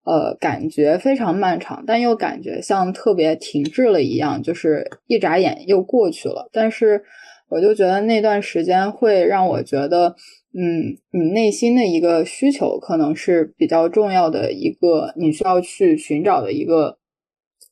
[0.05, 6.51] 呃，感觉非常漫长，但又感觉像特别停滞了一样，就是一眨眼又过去了。
[6.53, 7.03] 但是，
[7.49, 10.15] 我就觉得那段时间会让我觉得，
[10.53, 16.99] 嗯，你内心的一个需求可能是比较重要的一个，你需要去寻找的一个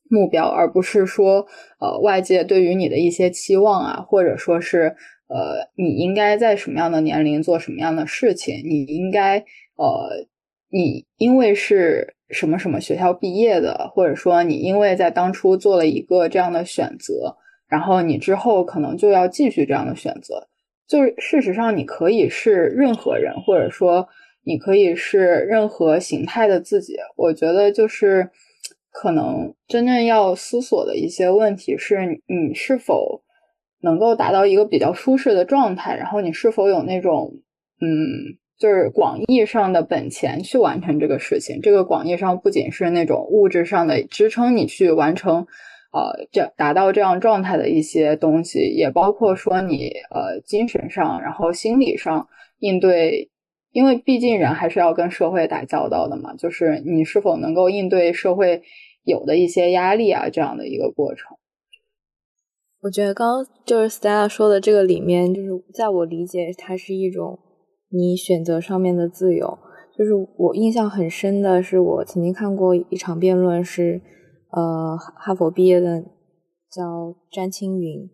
[0.09, 1.45] 目标，而不是说，
[1.79, 4.95] 呃，外界对于你的一些期望啊，或者说是，
[5.27, 9.37] 呃，你应该在什么样的年龄做什么样的事情，你应该，
[9.75, 10.25] 呃，
[10.71, 12.15] 你因为是。
[12.33, 20.47] 什么什么学校毕业的，或者说你因为在当初做了一个这样的选择，然后你之后可能就要继续这样的选择。
[20.87, 24.07] 就是事实上，你可以是任何人，或者说
[24.43, 26.95] 你可以是任何形态的自己。
[27.15, 28.29] 我觉得就是
[28.91, 33.21] 可能真正要思索的一些问题是你是否
[33.81, 37.31] 能够达到一个比较舒适的状态，然后你是否有那种
[37.79, 38.42] 嗯。
[38.59, 45.47] 就是广义上的本钱去完成这个事情，这个广义上不仅是那种物质上的支撑你去完成，
[45.91, 52.27] 呃，这达到这样状态的一些东西，也包括说你呃精神上，然后心理上
[52.59, 53.29] 应对，
[53.71, 58.61] 因为毕竟人还是要跟社会打交道的嘛，就是你是否能够应对社会
[59.03, 61.37] 有的一些压力啊，这样的一个过程。
[62.81, 67.39] 我觉得刚刚就是 Stella 说的这个里面，就是在我理解，它是一种。
[67.95, 69.59] 你选择上面的自由，
[69.95, 74.01] 就是我印象很深的是，我曾经看过一场辩论，是
[74.49, 76.01] 呃哈佛毕业的
[76.71, 78.09] 叫詹青云，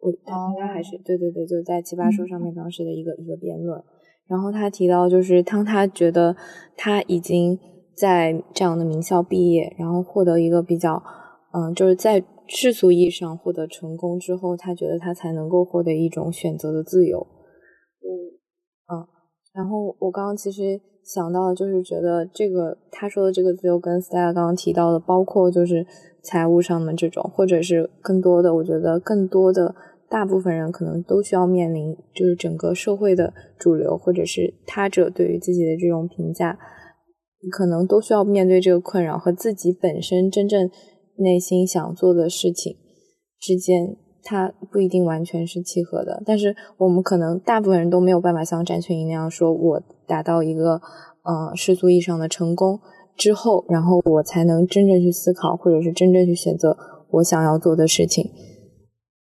[0.00, 3.80] 我应该还是对对对，就在奇葩说上面当时的一个一个辩论，
[4.26, 6.34] 然后他提到，就是当他觉得
[6.76, 7.56] 他已经
[7.96, 11.00] 在这样的名校毕业，然后获得一个比较
[11.52, 17.24] 嗯，就是在世俗意义上获得成功之后，他觉得他才能够获得一种选择的自由。
[19.54, 25.86] 然后我刚刚其实想到的就是觉得这个他说的这个自由跟 Stella 刚刚提到的，包括就是
[26.22, 29.74] 财务上的这种，或者是更多的，我觉得更多的
[30.08, 36.58] 大部分人可能都需要面临，就是整个社会的主流或者是他者对于自己的这种评价，
[37.50, 40.70] 可能都需要面对这个困扰和自己本身真正
[41.16, 42.76] 内心想做的事情
[43.38, 43.96] 之间。
[44.24, 50.80] 它不一定完全是契合的，但是我们可能大部分人都没有办法像詹群英那样说，我达到一个
[51.24, 52.78] 呃世俗意义上的成功
[53.16, 56.76] 之后，然后我才能真正去思考，或者是真正去选择
[57.10, 58.30] 我想要做的事情。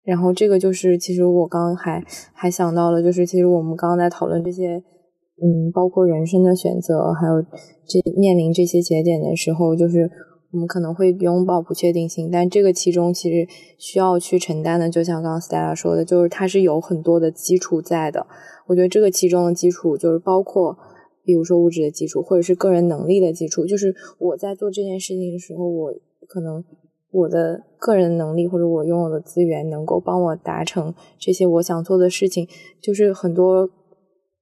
[0.05, 10.09] 然后这个就是，其实我刚刚还还想到了，就是其实我们刚刚在讨论这些，嗯，包括人生的选择，还有这面临这些节点的时候，就是。
[10.57, 13.47] 我们可能会拥抱不确定性，但这个其中其实
[13.77, 18.27] 需要去承担的，就像刚刚 Stella 说的，就是它是有很多的基础在的。
[18.67, 20.75] 我觉得这个其中的基础就是包括，
[21.23, 23.67] 比如说物质的基础，或者是个人能力的基础。
[23.67, 25.93] 就是我在做这件事情的时候，我
[26.27, 26.65] 可能
[27.11, 32.49] 我的个人能力或者我拥有的资源能够帮我达成这些我想做的事情。
[32.81, 33.69] 就是很多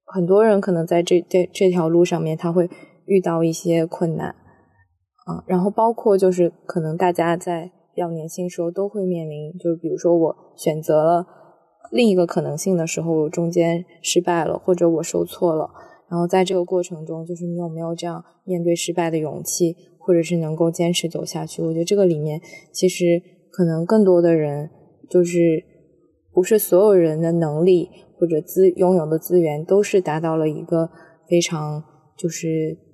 [0.05, 2.69] 很多人可能在这这这条路上面，他会
[3.05, 4.33] 遇到一些困难。
[5.25, 11.25] 啊，然后包括就是可能大家在比较年轻时候都会面临，就是比如说我选择了
[11.91, 15.71] 另一个可能性的时候，中间失败了，或者我受挫了，
[16.09, 21.63] 然后在这个过程中，就是你有没有这样面对失败的勇气，或者是能够坚持走下去？
[21.63, 22.39] 我觉得这个里面
[22.71, 23.19] 其实
[23.51, 24.69] 可能更多的人
[25.09, 25.63] 就是
[26.31, 30.91] 不是所有人的能力或者资拥有的资源都是达到了一个
[31.27, 31.83] 非常
[32.15, 32.84] 就是。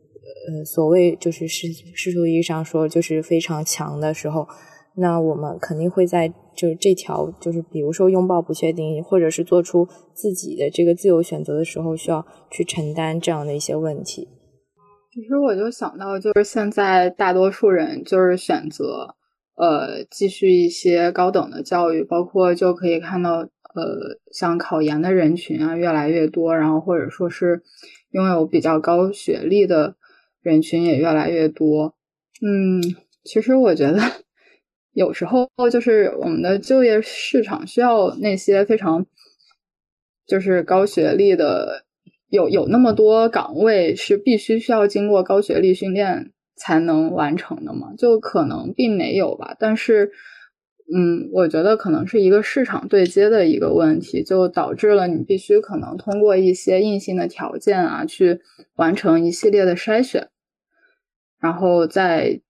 [0.47, 4.47] 呃，所谓就是世世俗意义上说就是非常强的时候，
[4.95, 14.27] 那我们肯定会在就是这条就是比如说拥抱不确定，或者是做出自己的这个自由选择的时候，需要去承担这样的一些问题。
[15.13, 19.15] 其实我就想到，就是现在大多数人就是选择
[19.55, 23.49] 呃继续一些高等的教育，包括就可以看到呃
[24.31, 27.61] 像考研的人群啊越来越多，然后或者说是
[28.11, 29.95] 拥有比较高学历的。
[30.41, 31.95] 人群也越来越多，
[32.41, 32.81] 嗯，
[33.23, 33.99] 其实我觉得
[34.93, 39.05] 有时候就是我们的就业市场需要那些非常
[40.25, 41.85] 就是高学历的，
[42.29, 47.93] 有有那么多岗位是必须需要经过高学历训练才能完成的吗？
[47.97, 50.11] 就可能并没有吧，但是。
[50.93, 58.41] 嗯，我觉得可能是一个市场对接的一个问题，就导致了你必须可能通过一些硬性的条件啊，去
[58.75, 60.27] 完成一系列的筛选，
[61.39, 62.41] 然后再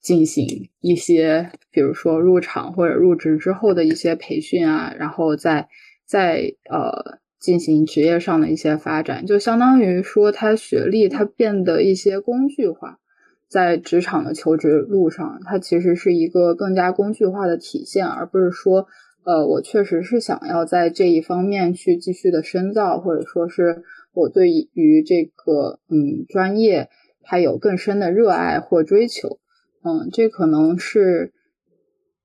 [0.00, 5.68] 进行一些，比如说入场或者入职之后的一些培训啊，然后再
[6.06, 13.00] 再呃进行职业上的一些发展，就相当于说它学历它变得一些工具化。
[13.48, 18.86] 在职场的求职路上，它其实是一个更加工具化的体现，而不是说，
[19.24, 23.82] 呃，我确实是想要在这一方面去继续的深造，或者说是
[24.12, 26.88] 我对于这个嗯专业
[27.22, 29.38] 它有更深的热爱或追求，
[29.82, 31.32] 嗯，这可能是，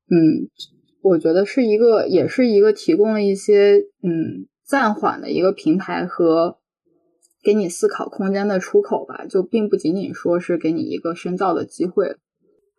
[0.10, 0.50] 嗯，
[1.02, 6.58] 我觉得是一个，也是一个提供了一些嗯暂缓的一个平台和
[7.44, 12.16] 给你思考空间的出口吧，就并不仅仅说是给你一个深造的机会。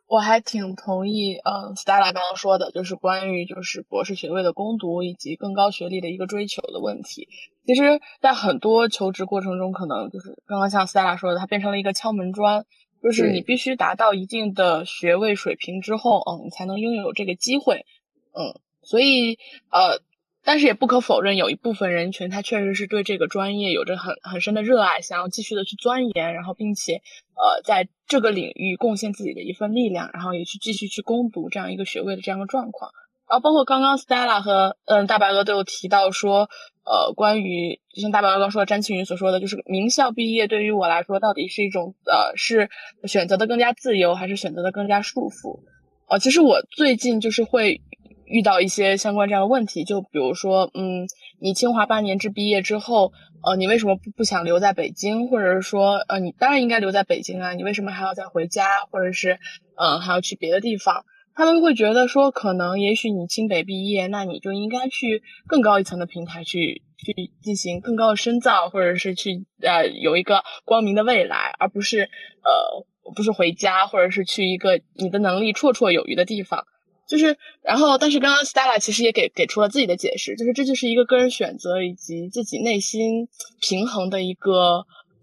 [0.06, 7.28] 我还挺同意，嗯，Stella 刚刚说的，就是关于就是博士学位的攻读以及更高学历的一个追求的问题。
[7.66, 12.64] 其实，在很多求职过程中，可能就是刚刚像 Stella 说的，它变成了一个敲门砖，
[13.02, 17.86] 就是你必须达到一定的学位水平之后，嗯，你才能拥有这个机会，
[18.32, 19.38] 嗯，所以，
[19.70, 20.00] 呃。
[20.46, 26.96] 但是也不可否认，有一部分人群他确实是对这个专业有着很很深的热爱，想要继续的去钻研，然后并且
[27.34, 32.90] 呃在这个领域贡献自己的一份力量，然后也去继续去攻读这样一个学位的这样的状况。
[33.26, 36.50] 然后包括刚刚 Stella 和嗯大白鹅都有提到说，
[36.84, 42.68] 呃关于就像大白鹅刚说的，詹庆云所说的，就是名校毕业对于我来说到底是一种呃是
[43.04, 45.60] 选择的更加自由，还是选择的更加束缚？
[46.06, 47.80] 呃，其实我最近就是会。
[48.26, 51.06] 遇到一些相关这样的问题，就比如说，嗯，
[51.40, 53.12] 你清华八年制毕业之后，
[53.42, 59.38] 呃，你为什么不不想留在北京，或者是说，呃，你当然应该留在北京啊，你为什么还要再回家，或者是，
[59.76, 61.04] 嗯，还要去别的地方？
[61.36, 76.64] 他们会觉得说，可能也许你清北毕业，那你就应该去更高一层的平台去去进行更高的深造，或者是去呃有一个光明的未来，而不是呃不是回家，或者是去一个你的能力绰绰有余的地方。
[77.06, 83.28] 就是，然后，但是刚刚 Stella 其实也给给出了自己的解释，就是这就是一个个人选择以及自己内心
[83.60, 84.50] 平衡的一个，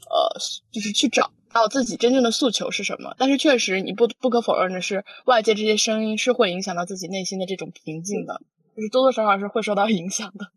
[0.09, 0.39] 呃，
[0.71, 3.15] 就是去找到自己真正的诉求是什么。
[3.17, 8.39] 但是确实，你不不可否认的是，外界这些声音是会影响到自己内心的这种平静的，
[8.75, 10.47] 就是多多少少是会受到影响的。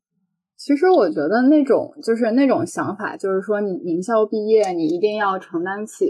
[0.56, 6.06] 其实我觉得那种就是那种想法，就是说你名校毕业，你一定要承担起。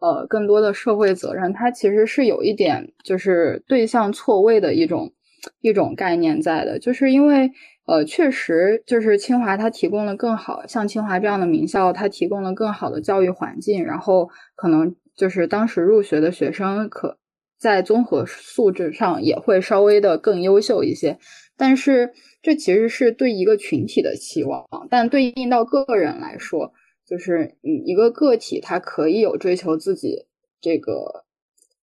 [0.00, 5.12] 呃，更多的社会责任，它其实是有一点就是对象错位的一种
[5.60, 7.50] 一种概念在的，就是因为
[7.86, 17.16] 呃，确实就是清华它提供了更好，像清华这样的名校，它提供了更好的教育环境，然后可能就是当时入学的学生可
[17.58, 21.18] 在综合素质上也会稍微的更优秀一些，
[21.56, 22.10] 但是
[22.42, 26.72] 这其实是对一个群体的期望，但对应到个人来说。
[27.06, 30.26] 就是嗯，一个个体，他可以有追求自己
[30.60, 31.24] 这个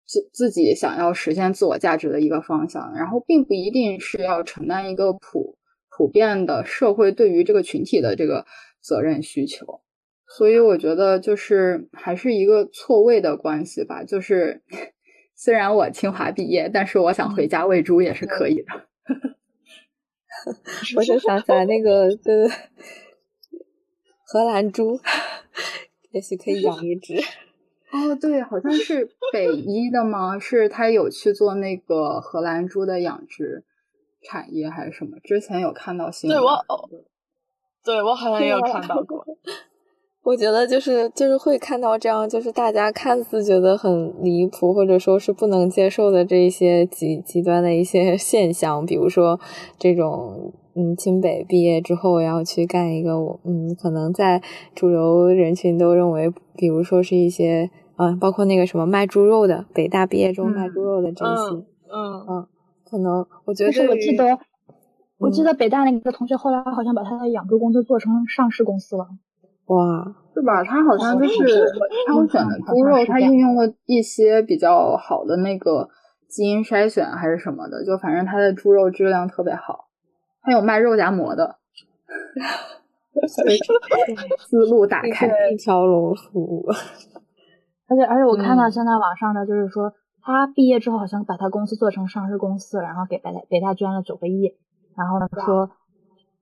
[0.06, 5.58] 自自己想要实现自我价值的一个方向，然后并不一定是要承担一个普
[5.90, 8.46] 普遍的社会对于这个群体的这个
[8.82, 9.82] 责任需求。
[10.28, 14.04] 所以我觉得就是还是一个错位的关系吧。
[14.04, 14.62] 就是
[15.38, 18.66] 虽然我清华毕业，但是我想回家喂猪也是可以的。
[20.98, 22.52] 我就想起来那个，对对。
[24.26, 25.00] 荷兰猪，
[26.12, 27.16] 也许可以养一只。
[27.94, 30.38] 哦，对，好像是北医的吗？
[30.40, 33.64] 是他有去做那个荷兰猪的养殖
[34.22, 35.18] 产业还是什么？
[35.24, 36.38] 之前有看到新闻。
[36.38, 36.90] 对我，
[37.86, 39.24] 对我好像也有看到过。
[40.24, 49.40] 我觉得就是就是会看到这样，就是大家看似觉得很离谱，或者说是不能接受的这一些极极端的一些现象，比如说
[49.78, 50.52] 这种。
[50.78, 54.42] 嗯，清北毕业之后要去干一个，我嗯，可能在
[54.76, 61.56] 主流人群都认为，比如说是一些啊，包括那个什么卖猪肉的，北大毕业之后卖猪肉的这些，
[61.90, 62.48] 嗯嗯，
[62.84, 64.38] 可能我觉得，是我记得，
[65.18, 69.08] 我记得北大那个同学后来好像把他的养猪公司做成上市公司了，
[69.68, 70.62] 哇，是吧？
[70.66, 71.72] 他好像就是
[72.06, 75.88] 挑选的猪肉，他运用了一些比较好的那个
[76.28, 79.85] 基因筛选还是什么的，就反正他的猪肉质量特别好。
[80.46, 81.58] 还有卖肉夹馍的，
[84.40, 86.68] 思路打开一条龙服务。
[87.88, 94.56] 而且而且，我看到现在网上的就是说，他毕业之后好像把他公司做成上市公司，然后给北大北大捐了九个亿。
[94.96, 95.70] 然后呢说，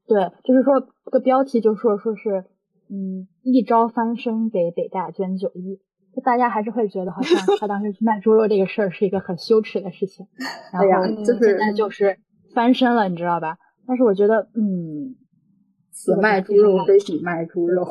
[0.08, 0.80] 对，就是说
[1.12, 2.45] 个标题就说说是，
[2.89, 5.82] 嗯，一朝翻身给北大捐九亿。
[6.16, 10.28] 就大家还是会觉得好像 他当时去卖猪肉这个事儿是一个很羞耻的事情。
[10.72, 12.20] 然后现在就是
[12.54, 13.58] 翻身了，你知道吧？
[13.88, 15.15] 但是我觉得，嗯，
[15.91, 17.86] 此卖猪肉非彼卖猪肉。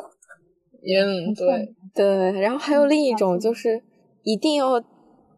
[0.85, 2.41] 嗯，对对。
[2.41, 3.81] 然后还有另一种，就是
[4.23, 4.83] 一定要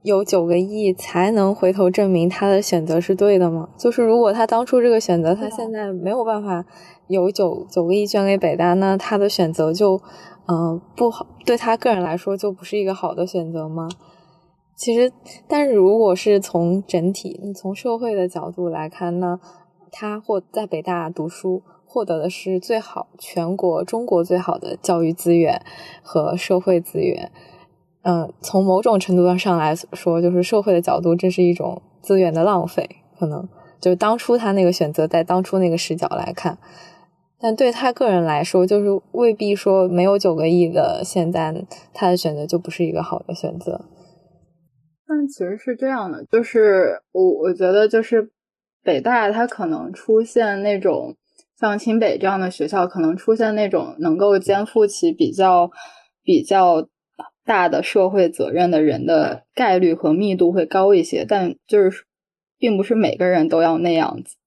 [0.02, 3.70] 有九个亿才能回头证明他的选择是对的吗？
[3.78, 6.66] 就是如果他当初这个选择，他现在没有办法
[7.08, 10.02] 有九九个亿捐给北大，那他的选择就
[10.48, 13.88] 嗯不好，对他个人来说就不是一个好的选择吗？
[14.76, 15.12] 其实，
[15.48, 19.40] 但是如果是从整体、从社会的角度来看呢？
[19.98, 25.62] 他或在北大读书，获得的是最好全国中国最好的教育资源
[26.04, 27.32] 和社会资源。
[28.02, 32.88] 嗯，从某种程度上来说，就是社会的角度，这是一种资源的浪费。
[33.18, 33.48] 可能
[33.80, 36.58] 就是当初他那个选择，在当初那个视角来看，
[37.40, 41.56] 但对他个人来说，就是未必说没有九个亿的现在，
[41.94, 43.86] 他的选择就不是一个好的选择。
[45.08, 48.32] 但其实是这样的，就是我我觉得就是
[48.86, 51.18] 北大它可能出现那种
[51.60, 55.70] 像清北这样的学校，可能出现那种能够肩负起比较
[56.24, 56.88] 比较
[57.44, 62.06] 大的社会责任的人的概率和密度会高一些，但就是
[62.58, 64.38] 并不是每个人都要那样子。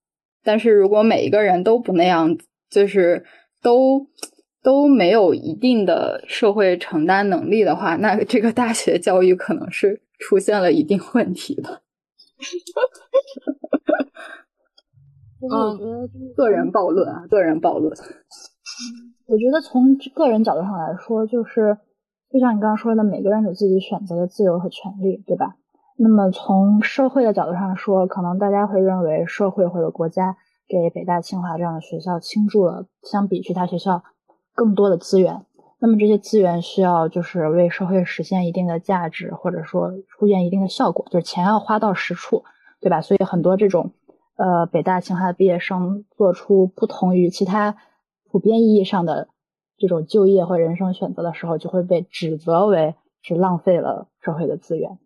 [0.42, 3.26] 但是如果每一个人都不那样子，就是
[3.60, 4.06] 都
[4.62, 10.00] 都没有一定的社会承担能力的话，那这个大学教育可能是。
[10.20, 11.80] 出现了一定问题的，
[15.40, 17.92] 我觉得个人暴论啊，个人暴论。
[19.26, 21.76] 我觉得从个人角度上来说，就是
[22.30, 25.56] 就像你刚刚说的，每个人有自己选择的自由和权利，对吧？
[25.98, 30.36] 那么从社会的角度上说，可能大家会认为社会或者国家
[30.68, 34.02] 给北大、清华这样的学校倾注了相比其他学校
[34.54, 35.44] 更多的资源。
[35.80, 42.42] 那么这些资源需要就是为社会实现一定的价值，或者说出现一定的效果，就是钱要花到实处，
[42.80, 43.00] 对吧？
[43.00, 43.92] 所以很多这种
[44.38, 47.76] 呃北大清华的毕业生做出不同于其他
[48.30, 49.28] 普遍意义上的
[49.76, 54.98] 这种就业或人生选择的时候，就会被指责为是浪费了社会的资源。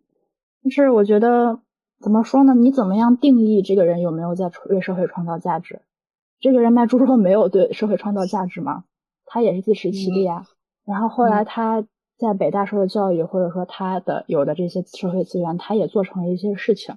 [0.63, 1.59] 但是我觉得
[1.99, 2.53] 怎么说呢？
[2.53, 5.81] 你怎么样定义这个人有没有在为社会创造价值？
[6.39, 8.83] 这个人卖猪肉没有对社会创造价值吗？
[9.25, 10.45] 他也是自食其力啊。
[10.85, 11.85] 然后后来他
[12.17, 16.95] 在北大受的教育，或者说他的有的这些社会资源，他也做成了一些事情。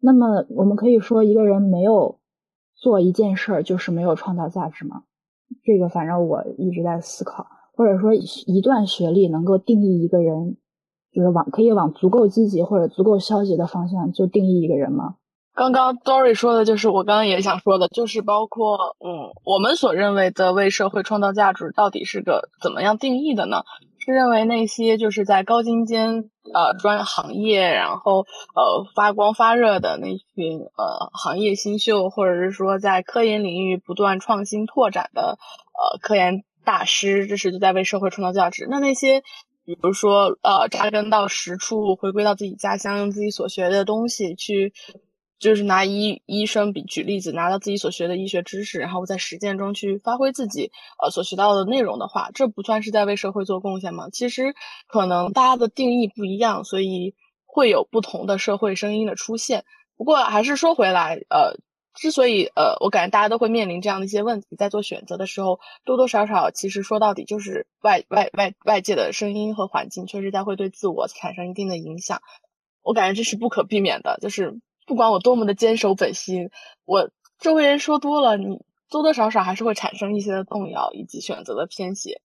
[0.00, 2.18] 那么我们可以说，一个人没有
[2.74, 5.02] 做一件事儿，就是没有创造价值吗？
[5.64, 10.56] 这个反正我一直在思考，或者说一段学历能够定义一个人，
[11.12, 15.16] 就是往可以往足够积极或者足够消极的方向就定义一个人吗？
[15.52, 23.58] 刚刚 Dory 说的就是我刚刚也想说的，就是包括嗯，我们所认为的为社会创造价值到底是个怎么样定义的呢？
[24.00, 28.20] 是认为那些就是在高精尖呃专行业，然后
[28.54, 35.38] 呃发光发热的那群呃行业新秀，或者是说在科研领域不断创新拓展的
[35.74, 38.66] 呃科研大师，这是就在为社会创造价值。
[38.70, 39.22] 那那些
[39.64, 44.72] 比如说呃扎根到实处，回归到自己家乡，用自己所学的东西去。
[45.40, 50.70] 就是拿医医生比举例子，拿到自己所学的医学知识，然后在实践中去发挥自己
[51.02, 54.10] 呃所学到的内容的话，这不算是在为社会做贡献吗？
[54.12, 54.54] 其实
[54.86, 57.14] 可能大家的定义不一样，所以
[57.46, 59.64] 会有不同的社会声音的出现。
[59.96, 61.56] 不过还是说回来，呃，
[61.94, 72.20] 之所以呃，我感觉大家都会面临这样的一些问题，在做选择的时候，多多少少其实说到底就是外外外外界的声音和环境，确实在会对自我产生一定的影响。
[72.82, 74.60] 我感觉这是不可避免的，就是。
[74.90, 76.50] 不管我多么的坚守本心，
[76.84, 78.58] 我周围人说多了，你
[78.90, 82.20] 多多少少还是会产生一些的动摇以及选择的偏斜。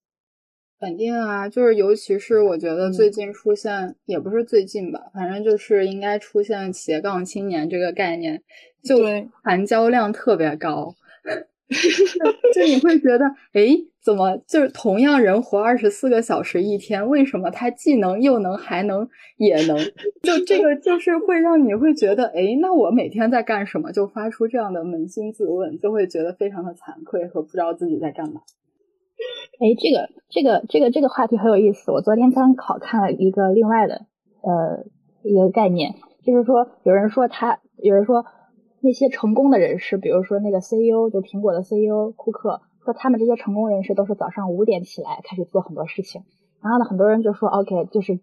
[0.79, 8.41] 肯定啊，就是尤其是我觉得最近出现，也不是最近吧，反正就是应该出现斜杠青年这个概念，
[8.83, 8.97] 就
[9.43, 10.95] 含胶量特别高。
[12.53, 19.75] 就你会觉得，哎，怎么就是同样人活二十四个小时一天，为什么他既能又能还能也能？
[20.21, 23.91] 就这个就是会让你会觉得，哎，那我每天在干什么？
[23.91, 28.41] 就发出这样的扪心自问，就会觉得非常的惭愧和不知道自己在干嘛。
[29.59, 31.91] 哎，这个这个这个这个话题很有意思。
[31.91, 34.05] 我昨天刚好看了一个另外的
[34.41, 34.85] 呃
[35.23, 38.23] 一个概念，就是说有人说他有人说。
[38.85, 46.21] 那些成功的人士，比如说那个 CEO，就苹果的 CEO 库克，说他们这些成功人士都是早上五点起来开始做很多事情。
[46.61, 48.19] 然后呢，很多人就说，OK，就是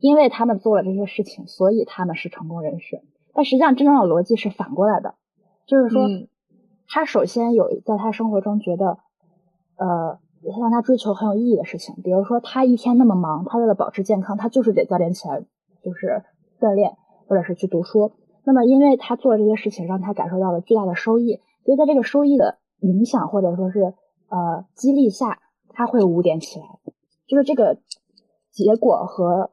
[0.00, 3.02] 因为他们做了这些事情，所以他们是成功人士。
[3.34, 5.16] 但实际上，真正的逻辑是反过来的，
[5.66, 6.08] 就是说，
[6.88, 8.96] 他首先有在他生活中觉得，
[9.76, 10.18] 呃，
[10.58, 15.44] 让他追求很有意义的事情，比如说他一天那么忙，他为了保持健康，他就是得早点起来，
[15.82, 16.22] 就是
[16.58, 16.96] 锻炼
[17.26, 18.12] 或者是去读书。
[18.48, 23.92] 那么，因为他做这些事情，让他感受到了巨大的收益，所以在这个收益的影响或者说是
[24.28, 25.40] 呃激励下，
[25.70, 26.66] 他会五点起来。
[27.26, 27.80] 就是这个
[28.52, 29.50] 结果和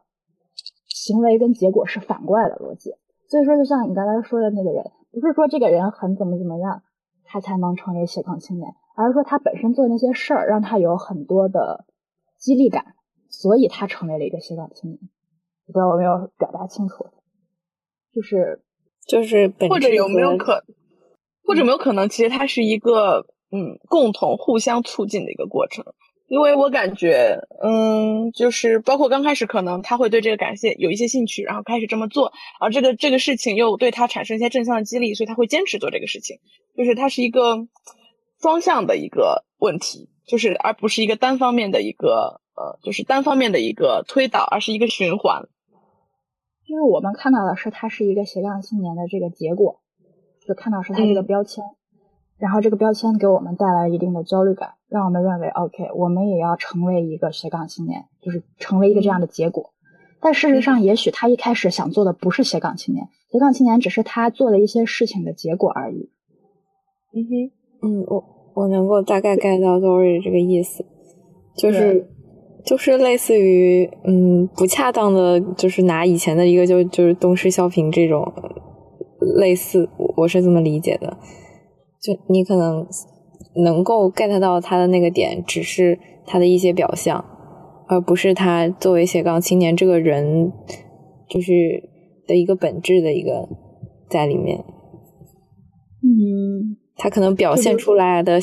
[0.86, 2.94] 行为跟结果是反过来的逻辑。
[3.28, 6.84] 所以说，就像你刚才说的那个人，不是说这个人很怎么怎么样，
[7.24, 11.86] 他才能成为斜杠青年，而是说他本身做那些事儿让他有很多的
[12.38, 12.94] 激励感，
[13.28, 15.00] 所以他成为了一个斜杠青年。
[15.66, 17.08] 不知道我没有表达清楚，
[18.14, 18.63] 就是。
[19.08, 20.64] 就是或者有没有可，
[21.44, 25.84] 或者有没有可能，其实它是一个嗯共同互相促进的一个过程，
[26.28, 36.38] 因为我感觉嗯就是包括刚开始可能他会对这个感谢有一些兴趣，然后开始这么做，然后这个这个事情又对他产生一些正向的激励，所以他会坚持做这个事情，
[36.78, 37.68] 就是它是一个
[38.42, 45.44] 双向的一个问题，就是而不是一个单方面的一个呃，就是单方面的一个推导，而是一个循环。
[46.74, 49.80] 因为我们看到的是它是一个斜杠青年的这个结果，
[50.48, 51.64] 就看到是它这个标签，
[52.40, 59.72] 然后这个标签给我们带来一定的焦虑感，让我们认为 OK，我们也要成为一个斜杠青年，就是成为一个这样的结果。
[60.20, 66.10] 但事实上，也许他一开始想做的不是斜杠青年，斜杠青年只是他做了一些事情的结果而已。
[67.14, 67.52] 嗯哼，
[67.84, 70.84] 嗯，我我能够大概 get 到 Dory 这个意思，
[71.56, 72.10] 就是
[72.66, 78.32] 就是类似于嗯不恰当的，就是拿以前的一个就就是东施效颦这种
[79.38, 81.18] 类似，我是这么理解的。
[82.02, 82.86] 就你可能
[83.64, 87.24] 能够 get 到他的那个点，只是他的一些表象。
[87.86, 90.52] 而不是他作为斜杠青年这个人，
[91.30, 91.52] 就是
[92.26, 93.48] 的一个本质的一个
[94.10, 94.58] 在里面。
[96.02, 98.40] 嗯，他可能表现出来的，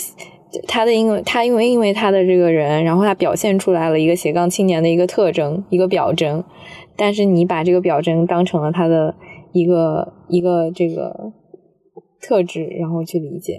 [0.67, 6.45] 他的因为他因为因为他的这个人，然后他表现出来了一个斜杠青年的一个特征，一个表征。
[6.97, 9.15] 但是你把这个表征当成了他的
[9.53, 11.33] 一个一个这个
[12.21, 13.59] 特质，然后去理解。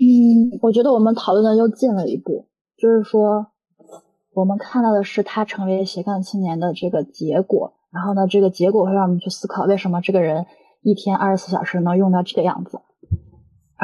[0.00, 2.46] 嗯，我觉得我们讨论的又进了一步，
[2.76, 3.46] 就是说。
[4.34, 10.46] 我们看到的是他成为斜杠青年的这个结果，然后呢，这个结果会让我们去思考，为什么这个人
[10.80, 12.80] 一天二十四小时能用到这个样子？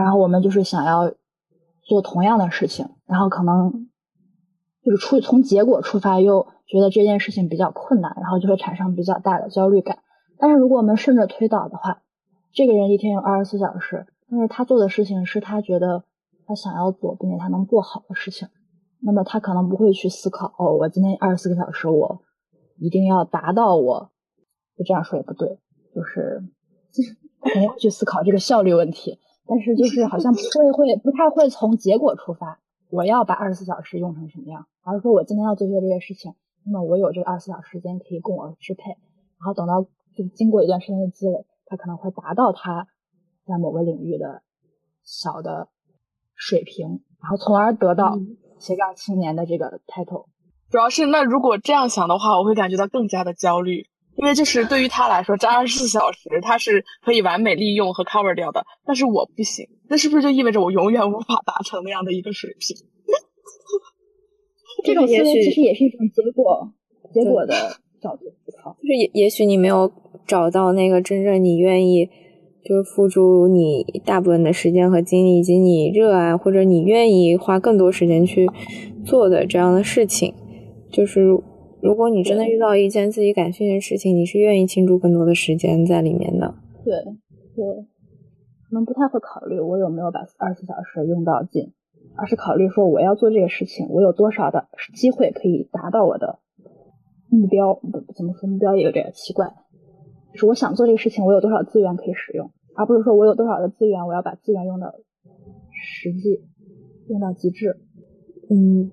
[0.02, 1.12] 然后我们就是想要
[1.82, 3.88] 做同样的事情，然后可能
[4.84, 9.98] 就是出从结果出发，又觉得这件事情比较困难，然后就会产生比较大的焦虑感。
[10.38, 12.02] 但是如果我们顺着推导的话，
[12.52, 16.04] 这个人一天有二十四小时，但是他做的事情是他觉得
[16.46, 18.48] 他想要做并且他能做好的事情。
[19.00, 22.22] 那么他可能不会去思考哦，我今天二十四个小时，我
[22.78, 24.10] 一定要达到我，
[24.76, 25.58] 就这样说也不对，
[25.94, 26.42] 就是
[27.40, 29.18] 他肯定会去思考这个效率问题，
[29.48, 36.34] 但是就是好像不会会不太会从结果出发，我要把二十四小时用成什么样，而是说我今天要做些这些事情，
[36.64, 39.82] 那么我有这个二十四小时时间可以供我支配，然后等到
[40.14, 42.86] 就经过一段时间的积累，他可能会达到他
[43.46, 44.42] 在某个领域的
[45.02, 45.68] 小的
[46.34, 48.18] 水平，然后从而得到。
[48.60, 50.24] 斜杠青年的这个 title，
[50.68, 53.86] 主要是那如果这样想的话，我会感觉到更加的焦虑，
[54.18, 62.76] 因为就是对于他来说，这二十四小时他是可以完美利用和 cover 掉的，但是我不行，那是不是就意味着我永远无法达成那样的一个水平？
[64.84, 66.72] 这种思维其实也是一种结果，
[67.14, 67.54] 结果的
[68.00, 69.90] 角度思考，就是也也许你没有
[70.26, 72.10] 找到那个真正你愿意。
[72.64, 78.46] 就是付出你大部分的时间和精力，以及你热爱或者你愿意花更多时间去
[79.06, 80.34] 做的这样的事情。
[80.92, 81.30] 就是
[81.80, 86.54] 如果你真的遇到一件自己感兴趣的事情，你是愿意倾注更多的时间在里面的。
[86.84, 86.94] 对
[87.54, 87.64] 对，
[88.68, 91.72] 可能不太会考虑我有没有把二十四小时用到尽，
[92.16, 96.38] 而是考虑说我要做这个事情，我有多少的机会可以达到我的
[97.28, 97.74] 目标？
[97.74, 99.46] 不怎么说目标也有点奇怪，
[100.32, 102.50] 就是我想做这个事情，我有多少资源可以使用。
[102.74, 104.94] 而不是说我有多少的资源，我要把资源用到
[106.02, 106.44] 实际，
[107.08, 107.76] 用到极致。
[108.50, 108.90] 嗯，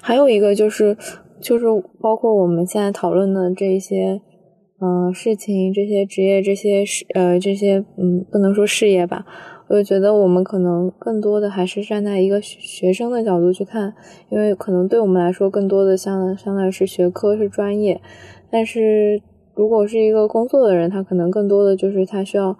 [0.00, 0.96] 还有一个就是，
[1.40, 1.66] 就是
[2.00, 4.20] 包括我们现在讨论的这一些，
[4.80, 9.24] 嗯，事情、这些职业、这些事，呃，这些，嗯，不能说事业吧，
[9.68, 13.94] 我就觉得我们可能更多的还是站在一个学生的角度去看，
[14.30, 18.00] 因为可能对我们来说，更多的相相当于是学科是专业，
[18.50, 19.20] 但是
[19.54, 22.56] 如果是一个工作的人，他可能更多的就是他需要。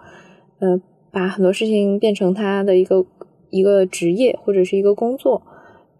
[0.59, 3.05] 呃，把很多事情变成他的一个
[3.51, 5.43] 一个职业或者是一个工作，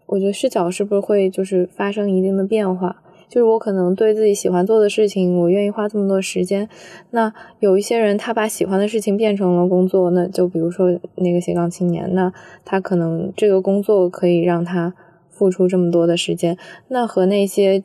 [0.08, 3.02] 我觉得视角是不是会就是发生一定的变化？
[3.28, 6.68] 就是我可能对自己喜欢做的事情，我愿意花这么多时间。
[7.10, 12.32] 那有一些人，他把喜欢的事情变成了工作，那就比如说那个斜杠青年，那
[12.64, 14.94] 他可能这个工作可以让他
[15.28, 16.56] 付出这么多的时间。
[16.88, 17.82] 那和那些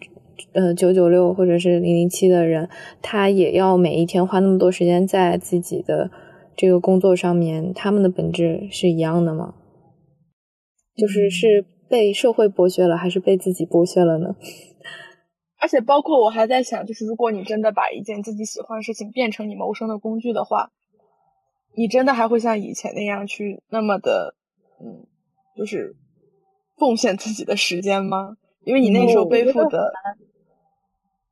[0.53, 2.69] 呃九九六或者是零零七的人，
[3.01, 6.09] 他也要每一天花那么多时间在自己的。
[6.55, 9.55] 这个工作上面，他们的本质是一样的吗？
[10.95, 14.35] 就是是被社会剥削了，还是被自己剥削了呢？
[15.61, 20.71] 而且，包括我还在想，就是如果你真的把一件自己喜欢的事情变成你谋生的工具的话，
[21.75, 24.33] 你真的还会像以前那样去那么的，
[24.81, 25.05] 嗯，
[25.55, 25.95] 就是
[26.79, 28.37] 奉献自己的时间吗？
[28.65, 29.93] 因为你那时候背负的，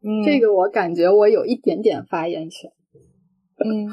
[0.03, 2.72] 嗯，这个我感觉我有一点点发言权，
[3.66, 3.89] 嗯。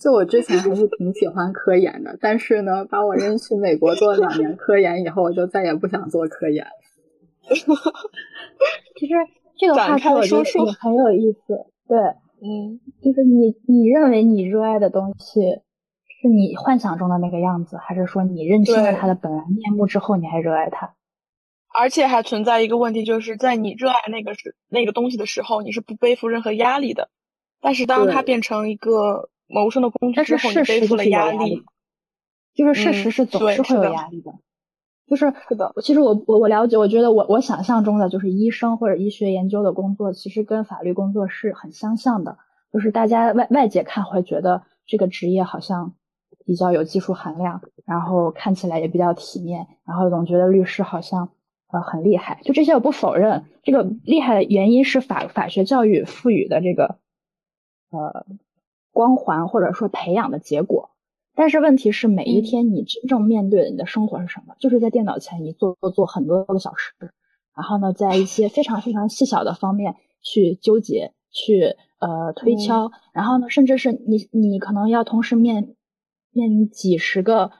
[0.00, 6.66] 就我之前还是挺喜欢科研的，但是呢，把我扔去美国做了两年科研以后，我就再也不想做科研。
[8.98, 9.14] 其实
[9.58, 11.66] 这个话题我觉得也很有意思。
[11.88, 11.98] 对，
[12.42, 15.40] 嗯，就是你你认为你热爱的东西
[16.20, 20.94] 是你幻想中的那个样子，还是说你认清了它的本来面目之后，你还热爱它？
[21.74, 27.08] 而且还存在一个问题，就是在你热爱那个是那个东西的时候，你是不背负任何压力的。
[27.60, 31.64] 但是当它变成一个谋生的工具之后，你背负了压力。
[32.54, 34.32] 就是事实是总是会有压力的。
[35.06, 42.36] 就是是的，其实我我我了解，我觉得我我想象中的就是医生或者医学研究的工作，其实跟法律工作是很相像的。
[42.70, 45.94] 就是大家外外界看会觉得这个职业好像
[46.44, 51.30] 比较有技术含量，然后看起来也比较体面，然后总觉得律师好像
[51.72, 52.40] 呃很厉害。
[52.42, 56.98] 就这些我不否认，这个厉害的原因是法法学教育赋予的这个
[57.90, 58.26] 呃
[58.92, 60.90] 光环或者说培养的结果。
[61.34, 64.54] 但是问题是，每一天你真正面对的你的生活是什么？
[64.58, 66.92] 就是在电脑前你做做做很多个小时，
[67.54, 75.76] 然后呢，在一些非常非常细小的方面去纠结、去呃推敲，然后呢，甚至是你你可能要同时面
[76.32, 77.52] 面临几十个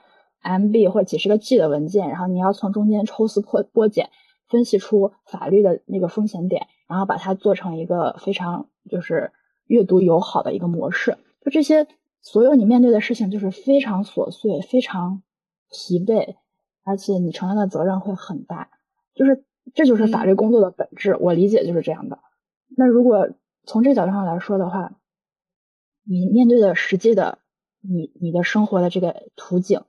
[0.43, 4.09] MB 或者几十个 G 的文件，然后你要从中间抽丝剥剥茧，
[4.49, 9.31] 分析出法律的那个风险点，然后把它做成一个非常就是
[9.69, 11.87] 阅读友好的一个模式，就这些。
[12.21, 15.23] 所有你面对的事情就是非常琐碎、非常
[15.69, 16.35] 疲惫，
[16.83, 18.69] 而且你承担的责任会很大。
[19.15, 22.19] 就是这就是法律工作的本质，我理解就是这样的。
[22.75, 23.29] 那如果
[23.63, 24.91] 从这个角度上来说的话，
[26.03, 27.39] 你面对的实际的
[27.79, 29.81] 你你的生活的这个图景，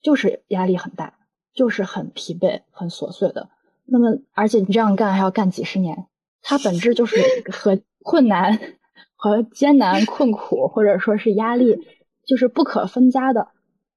[0.00, 1.18] 就是压力很大，
[1.52, 3.50] 就是很疲惫、很琐碎的。
[3.84, 6.06] 那么，而且你这样干还要干几十年，
[6.40, 7.20] 它本质就是
[7.52, 8.58] 和 困难。
[9.16, 11.78] 和艰难困苦或者说是压力，
[12.24, 13.48] 就是不可分家的。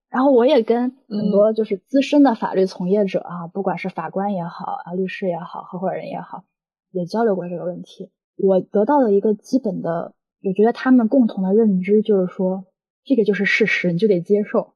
[0.10, 6.46] 然后我也跟很多就是资深的法律从业者啊，不管是法官也好啊，律师也好，合伙人也好，
[6.92, 8.10] 也交流过这个问题。
[8.36, 12.66] 我得到的一个基本的，我觉得他们共同的认知就是说，
[13.04, 14.74] 这个就是事实，你就得接受。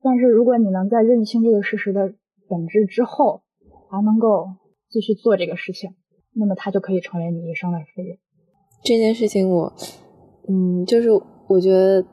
[0.00, 2.14] 但是如果你能在认清这个事实的
[2.48, 3.42] 本质之后，
[3.90, 4.50] 还能够
[4.88, 5.96] 继续做这个事情，
[6.32, 8.20] 那么它就可以成为你一生的事业。
[8.82, 9.72] 这件事情我，
[10.48, 11.10] 嗯，就是
[11.46, 12.04] 我觉得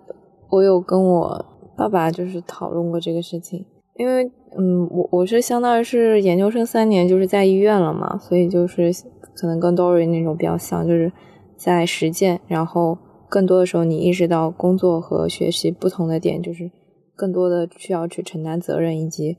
[0.50, 1.46] 我有跟我
[1.78, 3.66] 爸爸就是讨论过这个事情，
[3.98, 4.26] 因为
[4.58, 8.92] 嗯，我我是相当于是研究生三年就是在医院了嘛，所以就是
[9.36, 11.12] 可能跟 Dory 那种比较像，就是
[11.56, 12.98] 在实践，然后
[13.30, 16.70] 更多的时候你意识到工作和学习不同的点，就是
[17.16, 19.38] 更多的需要去承担责任以及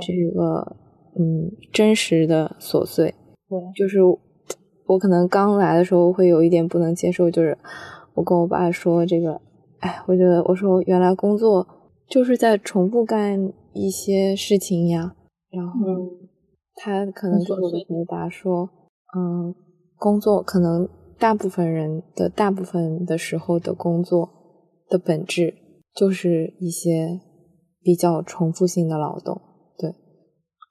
[0.00, 0.76] 这个
[1.18, 3.14] 嗯真实的琐碎，
[3.48, 3.98] 对，就是。
[4.86, 7.56] 我可能刚来的时候会有一点不能接受，就是
[8.14, 9.40] 我跟我爸说这个，
[9.80, 11.66] 哎，我觉得我说原来工作
[12.08, 15.14] 就是在重复干一些事情呀。
[15.50, 15.78] 然后
[16.74, 18.68] 他可能给我的回答说，
[19.16, 19.54] 嗯，
[19.96, 24.30] 工作可能大部分人的大部分的时候的工作
[24.88, 25.54] 的本质
[25.94, 27.20] 就是一些
[27.82, 29.40] 比较重复性的劳动，
[29.78, 29.94] 对。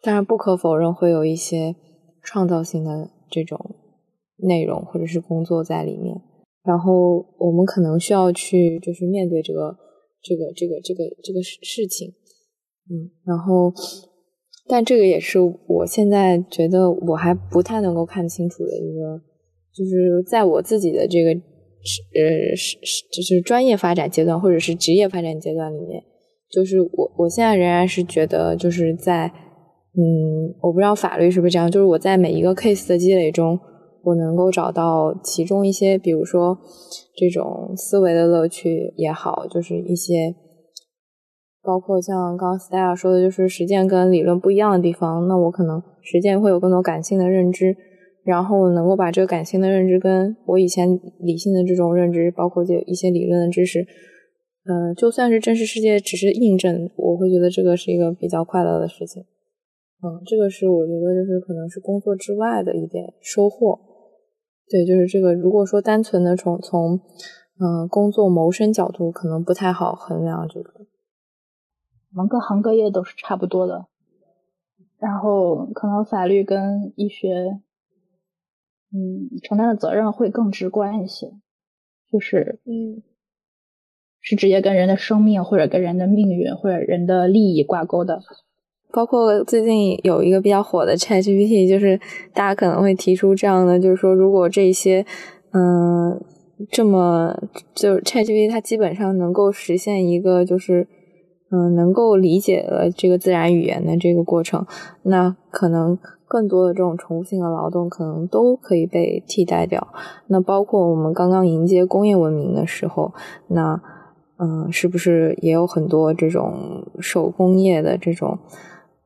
[0.01, 1.76] 当然不可否认会有一些
[2.22, 3.76] 创造性的这种。
[4.38, 6.16] 内容或者是工作在里面，
[6.64, 9.76] 然后我们可能需要去就是面对这个
[10.22, 12.10] 这个这个这个这个事事情，
[12.90, 13.72] 嗯，然后
[14.68, 19.22] 但这个也是我现在觉得我还不太能够看清楚的一个，
[19.74, 26.04] 就是在我自己的这个呃是是就是专业发展阶段或者是职业发展阶段里面，
[26.50, 29.28] 就是我我现在仍然是觉得就是在
[29.98, 33.58] 嗯，我不知道法律是不是这样，就是我在每一个 case 的积累中。
[34.06, 36.58] 我能够找到其中一些，比如说
[37.16, 40.36] 这种思维的乐趣也好，就是一些
[41.64, 45.28] 包括像刚刚 Stella 说的，就是实践跟理论不一样的地方。
[45.28, 47.76] 那我可能实践会有更多感性的认知，
[48.24, 50.88] 然后能够把这个感性的认知跟我以前
[51.20, 53.80] 理性的这种认知，包括这一些理论的知识，
[54.66, 59.24] 呃，就算是真实世界只是印证，我会觉得这个是一个比较快乐的事情。
[60.03, 63.80] 嗯，这个是我觉得就是可能是工作之外的一点收获。
[64.70, 65.34] 对，就是这个。
[65.34, 66.99] 如果说单纯的从从
[67.59, 70.88] 嗯工作谋生角度，可能不太好衡量这个。
[72.11, 73.88] 我们各行各业都是差不多的，
[74.97, 77.59] 然后可能法律跟医学，
[78.91, 81.34] 嗯，承担的责任会更直观一些，
[82.09, 83.03] 就是嗯，
[84.22, 88.22] 是直接跟人的生命或者跟人的命运或者人的利益挂钩的。
[88.96, 92.00] 包括最近有一个比较火的 ChatGPT，就是
[92.34, 95.06] 大家可能会提出这样的，就是说，如果这些，
[95.52, 96.18] 嗯，
[96.72, 97.38] 这么
[97.74, 100.88] 就 ChatGPT 它基本上能够实现一个，就是
[101.52, 104.66] 嗯，能够理解了这个自然语言的这个过程，
[105.04, 109.86] 那可能更多的这种重复性的劳动可能都可以被替代掉。
[110.28, 113.12] 那包括我们刚刚迎接工业文明的时候，
[113.50, 113.82] 那
[114.38, 118.39] 嗯，是不是也有很多这种手工业的这种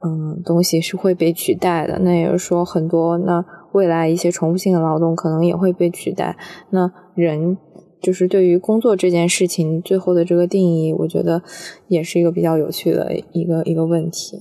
[0.04, 2.00] 嗯东西是会被取代的？
[2.00, 3.43] 那也就是说，很多那
[3.74, 6.38] 未来一些重复性的劳动可能也会被取代。
[6.70, 7.58] 那人
[8.02, 11.43] 就是对于工作这件事情最后的这个定义，我觉得
[11.88, 14.38] 也是一个比较有趣的一个一个问题。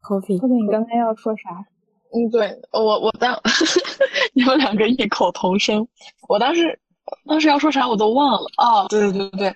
[0.00, 1.66] Coffee，你刚才要说啥？
[2.14, 3.38] 嗯，对我我当
[4.32, 5.86] 你们两个异口同声，
[6.28, 6.78] 我当时
[7.26, 9.54] 当时要说啥我都忘了哦，对对对对，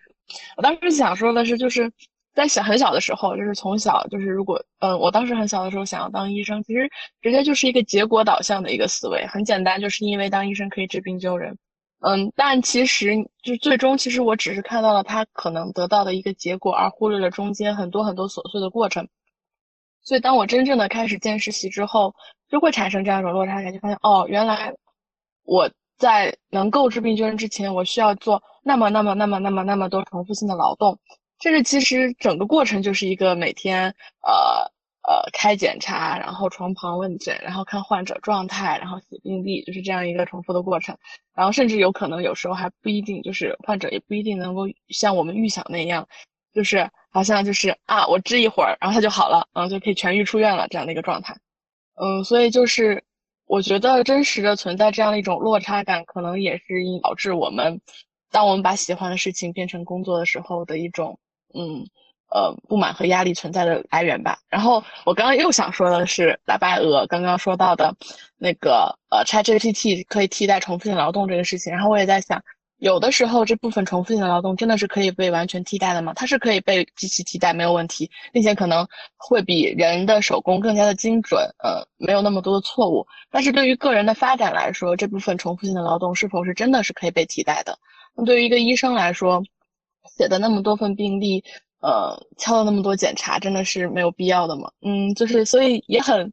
[0.57, 1.91] 我当时想说的是，就是
[2.35, 11.57] 在小很小的时候，就是从小就是如果嗯，我当时很小的时候想要当医生，其实直接就是一个结果导向的一个思维，很简单，就是因为当医生可以治病救人，
[12.01, 19.07] 嗯，但其实就最终其实我只是看到了他可能得到的一个结果，而忽略了中间很多很多琐碎的过程。
[20.05, 22.13] 所以，当我真正的开始见实习之后，
[22.49, 24.75] 就会产生这样一种落差感，就发现哦，原来
[25.45, 30.99] 我在能够治病救人之前，我需要做那么、那么、那么、那么、那么多重复性的劳动。
[31.43, 34.71] 这是其实整个过程就是一个每天呃
[35.03, 40.97] 呃开检查，然后床旁问诊，然后看患者状态，然后写病历，就是这样一个重复的过程。
[41.35, 46.07] 然后甚至有可能有时候还不一定，就是患者也不一定能够像我们预想那样。
[46.55, 51.35] 就是好像就是啊，我治一会儿，然后他就好了，嗯，就可以痊愈出院了这样的一个状态，
[51.95, 53.03] 嗯，所以就是
[53.47, 57.81] 我觉得真实的存在这样的一种落差感，可能也是因导致我们，
[58.31, 61.19] 当我们把喜欢的事情变成工作的时候的一种，
[61.55, 61.85] 嗯，
[62.31, 64.39] 呃，不满和压力存在的来源吧。
[64.49, 67.95] 然后我刚刚又想说的是，大白鹅刚刚说到的
[68.39, 72.43] 那个呃，ChatGPT 可以替代重复性劳动这个事情，然后我也在想。
[72.79, 76.13] 有的时候，这部分重复性的劳动真的是可以被完全替代的吗？
[76.15, 78.85] 它是可以被机器替代，没有问题，并且可能
[79.17, 83.07] 会比人的手工更加的精准，呃，没有那么多的错误。
[83.31, 87.79] 但是对于个人的发展来说，这部分重复性的劳动是否是真的是可以被替代的？
[88.17, 89.41] 那对于一个医生来说，
[90.17, 91.43] 写的那么多份病历，
[91.81, 94.71] 呃，敲了那么多检查，真的是没有必要的吗？
[94.83, 96.33] 嗯，就是所以也很，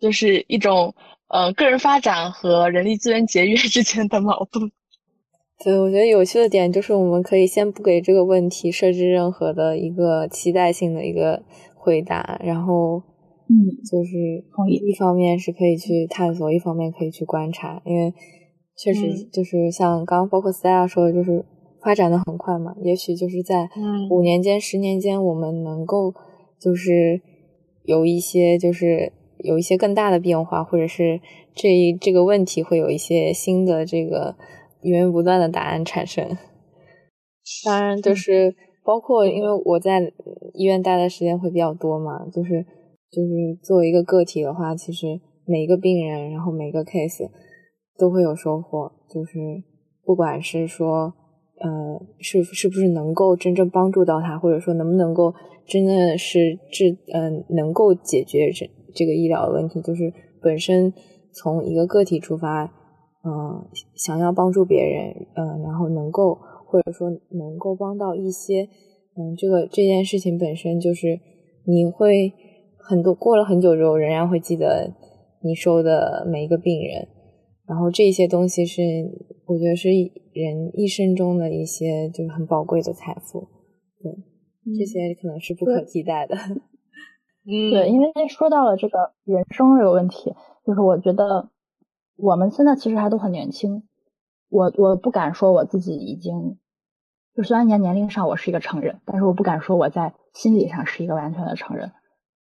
[0.00, 0.94] 就是一种
[1.28, 4.70] 呃个人发展和人力资源节约 之间的矛盾。
[5.62, 11.42] 对，我觉得有趣的点就是，我们可以先不给这个问题设置任何的一个期待性的一个
[11.74, 13.02] 回答，然后，
[13.46, 18.14] 嗯，就是一方面是可以去探索，一方面可以去观察，因为
[18.74, 21.44] 确实就是像刚刚包括 Stella 说的，就是
[21.82, 23.68] 发展的很快嘛，也许就是在
[24.10, 26.14] 五年间、十年间，我们能够
[26.60, 27.20] 就是
[27.84, 31.20] 有一些就是有一些更大的变化，或者是
[31.54, 31.68] 这
[32.00, 34.36] 这个问题会有一些新的这个。
[34.82, 36.38] 源源不断的答案产生，
[37.66, 40.10] 当然就是包括，因为我在
[40.54, 42.64] 医院待的时间会比较多嘛，就是
[43.10, 43.28] 就是
[43.62, 47.28] 作为一个个体的话，其实每一个病人，然后每个 case
[47.98, 49.38] 都会有收获，就是
[50.02, 51.12] 不管是说
[51.60, 55.32] 呃是是不是能够真正帮助到他，或者说能不能够
[55.66, 60.92] 真的是治嗯能够解决这这个医疗的问题，就是本身
[61.32, 62.74] 从一个个体出发。
[63.22, 68.66] 嗯，想要帮助别人，嗯，然后能够或者说能够帮到一些，
[69.14, 71.20] 嗯，这个这件事情本身就是
[71.66, 72.32] 你会
[72.78, 74.90] 很多过了很久之后，仍然会记得
[75.42, 77.08] 你收的每一个病人，
[77.66, 78.80] 然后这些东西是
[79.44, 79.90] 我觉得是
[80.32, 83.48] 人一生中的一些就是很宝贵的财富，
[84.02, 84.12] 对，
[84.78, 86.36] 这些可能是不可替代的。
[87.46, 90.34] 嗯，对，因为说到了这个人生这个问题，
[90.66, 91.50] 就是我觉得。
[92.22, 93.82] 我们现在其实还都很年轻，
[94.50, 96.58] 我我不敢说我自己已经，
[97.34, 101.92] 就虽然年年龄上我是一个成人，但是我不敢说我在心理上是一个完全的成人，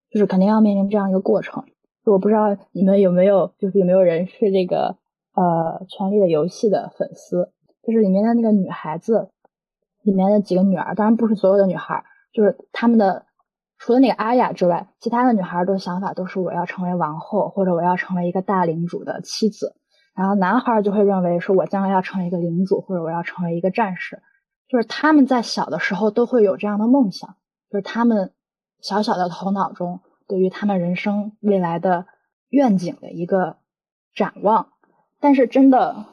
[0.10, 1.64] 就是肯定要面临这样一个过程。
[2.06, 4.98] 我不知道你们有没有，就是有没有人是这个
[5.36, 7.52] 呃《权力的游戏》的粉丝，
[7.88, 9.32] 就是里面的那个女孩子，
[10.04, 13.26] 里面的几个女儿，当然不是所有的女孩，就是他们的。
[13.80, 19.76] 除了那个阿雅之外，其他的女孩的想法都是我要成为王后，或者我要成为一个大领主的妻子。
[20.16, 24.24] 然后男孩就会认为说，我将来要成为一个领主，或者我要成为一个战士。
[24.68, 27.36] 就是他们在小的时候都会有这样的梦想，
[27.70, 28.34] 就是他们
[28.82, 32.08] 小小的头脑中对于他们人生未来的
[32.50, 33.58] 愿景的一个
[34.16, 34.70] 展望。
[35.20, 36.08] 但是真的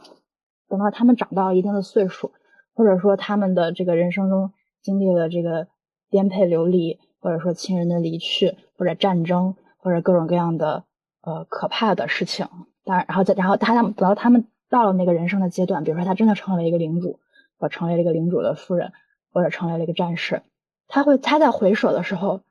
[0.77, 2.33] 等到他们长到一定的岁数，
[2.75, 4.53] 或者说他们的这个人生中
[4.83, 5.69] 经历了这个
[6.11, 6.99] 颠沛流离。
[7.25, 10.85] 或者说亲人的离去，或者战争，或者各种各样的
[11.23, 12.47] 呃可怕的事情。
[12.85, 17.19] 当然，然后再然后他们等到他们到了那个人生的阶段，比如说他真的成为了一个领主，
[17.57, 18.93] 或成为了一个领主的夫人，
[19.33, 20.43] 或者成为了一个战士，
[20.87, 22.43] 他会他在回首的时候，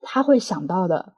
[0.00, 1.12] 他会想到的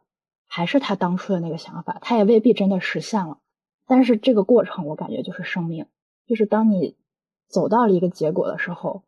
[0.49, 3.39] 还是他当初的那个想法，他也未必真的实现了。
[3.87, 5.87] 但是这个过程，我感觉就是生命，
[6.27, 6.97] 就是当你
[7.49, 9.05] 走到了一个结果的时候，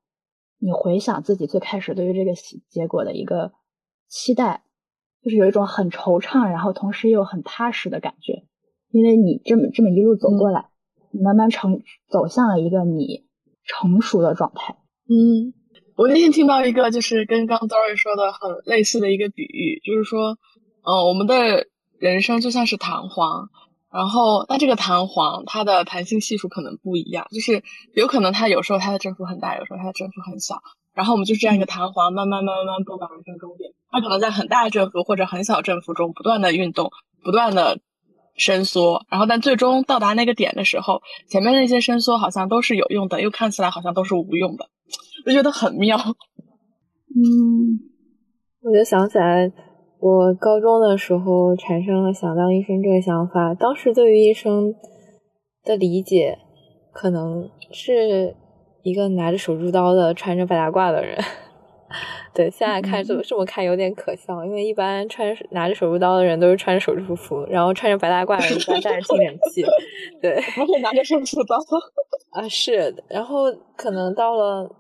[0.59, 2.33] 你回想自己最开始对于这个
[2.69, 3.53] 结果的一个
[4.09, 4.65] 期待，
[5.23, 8.45] 就是有一种很惆怅，然后同时又很踏实的感觉，
[8.91, 10.69] 因为你这么这么一路走过来，
[11.11, 13.27] 你慢慢成走向了一个你
[13.65, 14.77] 成熟的状态。
[15.09, 15.53] 嗯，
[15.97, 20.39] 我那天听到一个就是跟刚 Dory 说的很类似的一个比喻，就是说，
[20.83, 21.67] 嗯，我们的
[21.99, 23.49] 人生就像是弹簧。
[23.93, 27.63] 然后，那这个弹簧它的弹性系数可能不一样，就是
[27.95, 30.61] 有可能它有时候它的振幅很大，有时候它的振幅很小。
[30.93, 33.71] 然后我们就这样一个弹簧，慢慢慢慢慢拨到人生终点。
[33.91, 36.91] 它可能在很大振幅或者很小振幅中不断的运动，
[37.23, 37.79] 不断的
[38.37, 39.05] 伸缩。
[39.11, 44.69] 然后，但最终到达那个点的时候，前面那些伸缩好像都是有用的，又看起来好像都是无用的，
[45.27, 45.99] 我觉得很妙。
[45.99, 47.81] 嗯，
[48.63, 49.53] 我就想起来。
[50.07, 54.73] 我高中的时候产生了想当医生这个想法，当时对于医生
[55.65, 56.39] 的理解，
[56.93, 58.37] 可能是
[58.85, 61.19] 一个拿着手术刀的、穿着白大褂的人。
[62.33, 69.65] 对，现在看这么这么看有点可笑，因为一般穿拿着手术刀的人都是穿着手术服，然后穿着白大褂的人一般带着听诊器。
[70.23, 71.57] 对，不会拿着手术刀
[72.33, 72.95] 啊，是。
[73.09, 73.47] 然后
[73.77, 74.71] 可能到了，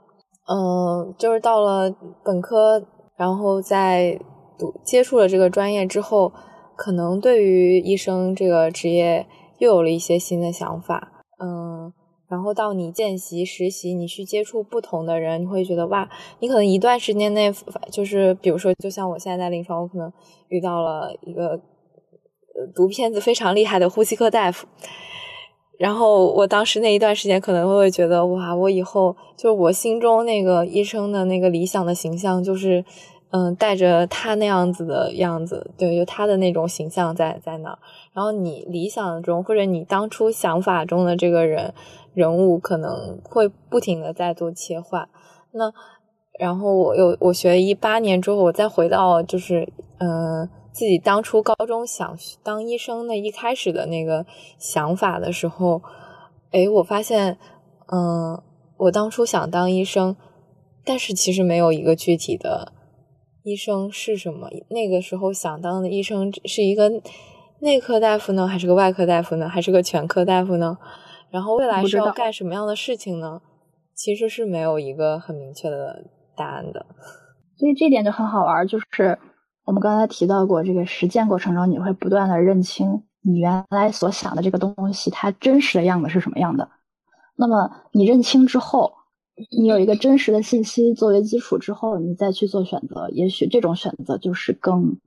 [0.46, 1.90] 嗯，就是到了
[2.24, 2.80] 本科，
[3.16, 4.16] 然后在。
[4.84, 6.32] 接触了这个专业之后，
[6.76, 9.26] 可能对于医生这个职业
[9.58, 11.12] 又有了一些新的想法。
[11.38, 11.92] 嗯，
[12.28, 16.08] 然后到你见习实习，你去接触不同的人，你会觉得哇，
[16.40, 17.52] 你可能一段时间内，
[17.90, 20.12] 就是比如说，就像我现在在临床，我可能
[20.48, 21.60] 遇到了一个
[22.74, 24.66] 读片子非常厉害的呼吸科大夫，
[25.78, 32.84] 然后我当时那一段时间可能会觉得哇，我以后就是我心中那个医生的那个理想的形象就是。
[33.30, 37.78] 嗯，带着他那样子的样子，对，有他的那种形象在在那儿。
[38.12, 41.74] 然后你理想中或者你当初想法中的这个人
[42.14, 45.08] 人物，可能会不停的在做切换。
[45.50, 45.72] 那
[46.38, 54.24] 然后我又我学一八年之后，我再回到就是嗯自己当初高中想当医生那一开始的那个
[54.56, 55.82] 想法的时候，
[56.52, 57.36] 诶，我发现
[57.92, 58.40] 嗯
[58.76, 60.16] 我当初想当医生，
[60.84, 62.72] 但是其实没有一个具体的。
[63.46, 64.48] 医生是什么？
[64.70, 66.90] 那个时候想当的医生是一个
[67.60, 70.76] 内科大夫呢，还是个外科大夫呢，还是个全科大夫呢？
[71.30, 73.40] 然后未来是要干什么样的事情呢？
[73.94, 76.84] 其实是没有一个很明确的答案的。
[77.56, 79.16] 所以这点就很好玩，就是
[79.64, 86.68] 我们刚才提到过，这个实践过程中你会不断的认清你原来所想的这个东西，它真实的样子是什么样的。
[87.36, 88.92] 那么你认清之后。
[89.50, 94.98] 你有一个真实的信息作为基础之后，你再去做选择，也许这种选择就是更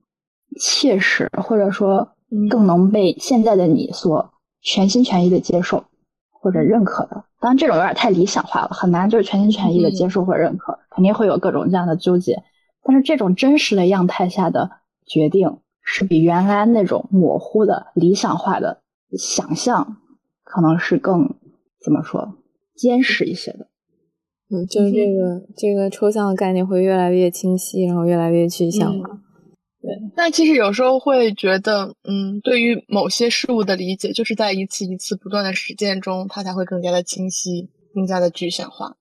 [0.59, 2.09] 切实，或者说
[2.49, 5.86] 更能被现在的你所全心全意的接受
[6.30, 7.25] 或者认可的。
[7.39, 12.43] 当然，这种有点太理想化了，很难就是全心全意的接受或认可，肯定会有各种这样的纠结。
[12.84, 14.69] 但是，这种真实的样态下的
[15.07, 18.82] 决定，是比原来那种模糊的理想化的
[19.17, 19.97] 想象，
[20.43, 21.36] 可能是更
[21.84, 22.36] 怎么说
[22.75, 23.67] 坚实一些的。
[24.51, 29.07] 嗯，就是这个这个抽象的概念会越来越清晰，然后越来越具象化。
[29.81, 38.95] 对，但其实有时候会觉得，嗯，对于某些事物的理解，就是在一次一次不断的实践中，它才会更加的清晰，更加的具象化。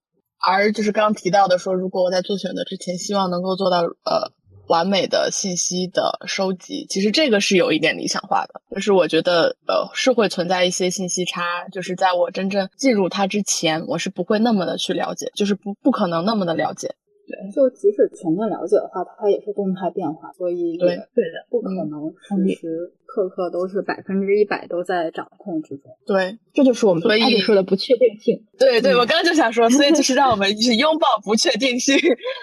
[0.47, 4.38] 而就是刚刚提到的说，如果我在做选择之前，希望能够做到，呃。
[4.69, 16.95] 完美的信息的收集，其实这个是有一点理想化的，就是我觉得呃是会存在一些信息差，就是在我真正进入它之前，我是不会那么的去了解，就是不不可能那么的了解。
[17.29, 22.11] 对，就即使全面了解的话，它也是动态变化，所以对对的，不可能
[22.49, 25.95] 时时刻刻都是百分之一百都在掌控之中。
[26.07, 28.43] 对，这就是我们所以说的不确定性。
[28.59, 31.95] 对对，我刚刚就想说，所以就是让我们去拥抱不确定性，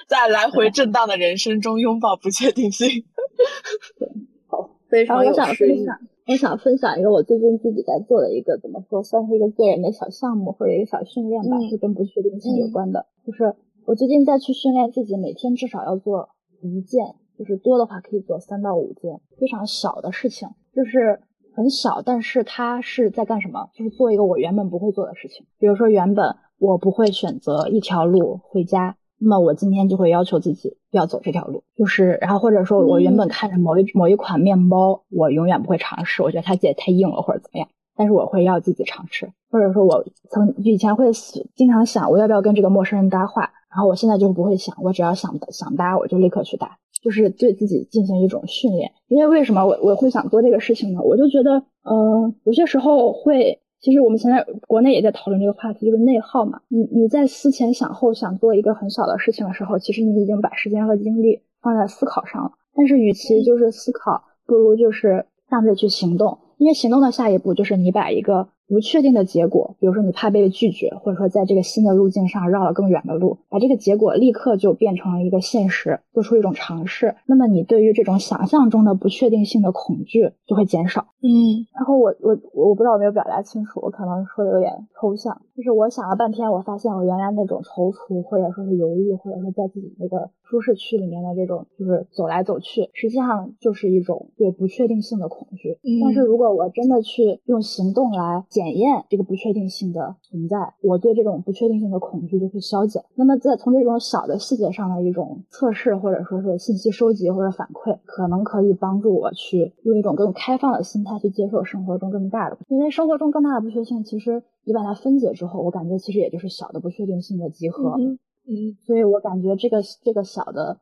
[0.07, 2.87] 在来回震荡的人生中拥抱不确定性。
[3.97, 4.07] 对，
[4.45, 13.55] 好，非常有我想分享，我想分享一个我最近自己在做的一个怎么说，算是一个个人的小项目或者一个小训练吧，是跟不确定性有关的，就是。
[13.87, 16.29] 我最近在去训练自己，每天至少要做
[16.63, 17.05] 一件，
[17.37, 21.19] 就是多的话可以做三到五件非常小的事情，就是
[21.55, 23.69] 很小，但是它是在干什么？
[23.75, 25.45] 就是做一个我原本不会做的事情。
[25.59, 31.63] 比如说，原本我不会选择一条路回家，那么我今天就会要求自己要走这条路。
[31.77, 39.31] 就是，然后或者说我原本看着某一某一款面包，我永远不会尝试，我觉得它也太硬了或者怎么样，但是我会要自己尝试。
[39.51, 41.11] 或者说我曾以前会
[41.53, 43.51] 经常想，我要不要跟这个陌生人搭话？
[43.75, 48.89] 然后我现在就不会想，我只要想想搭，我就立刻去搭，就是对自己进行一种训练。
[49.09, 51.01] 因为为什么我我会想做这个事情呢？
[51.01, 56.61] 我就觉得，嗯，有些时候会其实我们现在国内也在讨论这个话题，就是内耗嘛。
[56.69, 62.51] 你你在思前想后想做一个很小的事情的时候，其实你已经把时间和精力放在思考上了。
[62.73, 68.47] 但是与其就是思考，不如就是让自己去行动，因为行动的下一步就是你把一个。
[68.67, 81.07] 不确定的结果，比如说你怕被拒绝，或者说在这个新的路径上绕了更远的路，把这个结果立刻就变成了一个现实，做出一种尝试，那么你对于这种想象中的不确定性的恐惧就会减少。
[81.21, 95.77] 嗯，然后我我我不知道我没有表达清楚，我可能说的有点抽象，就是我想了半天，我发现我原来那种踌躇或者说是犹豫，或者说在自己那个舒适区里面的这种就是走来走去，实际上就是一种对不确定性的恐惧。
[96.03, 98.43] 但是如果我真的去用行动来。
[98.49, 103.03] 检验这个不确定性的存在，我对这种不确定性的恐惧就会消减。
[103.15, 112.57] 那么，在从这种小的细节上的一种测试，或者说是信息收集或者反馈，可能可以帮助我去用一种更开放的心态去接受生活中更大的。
[112.67, 117.95] 因为生活中更大的不确定性，其实你把它分解之后，我感觉其实也就是小的不确定性的集合。
[117.97, 120.81] 嗯嗯，所以我感觉这个这个小的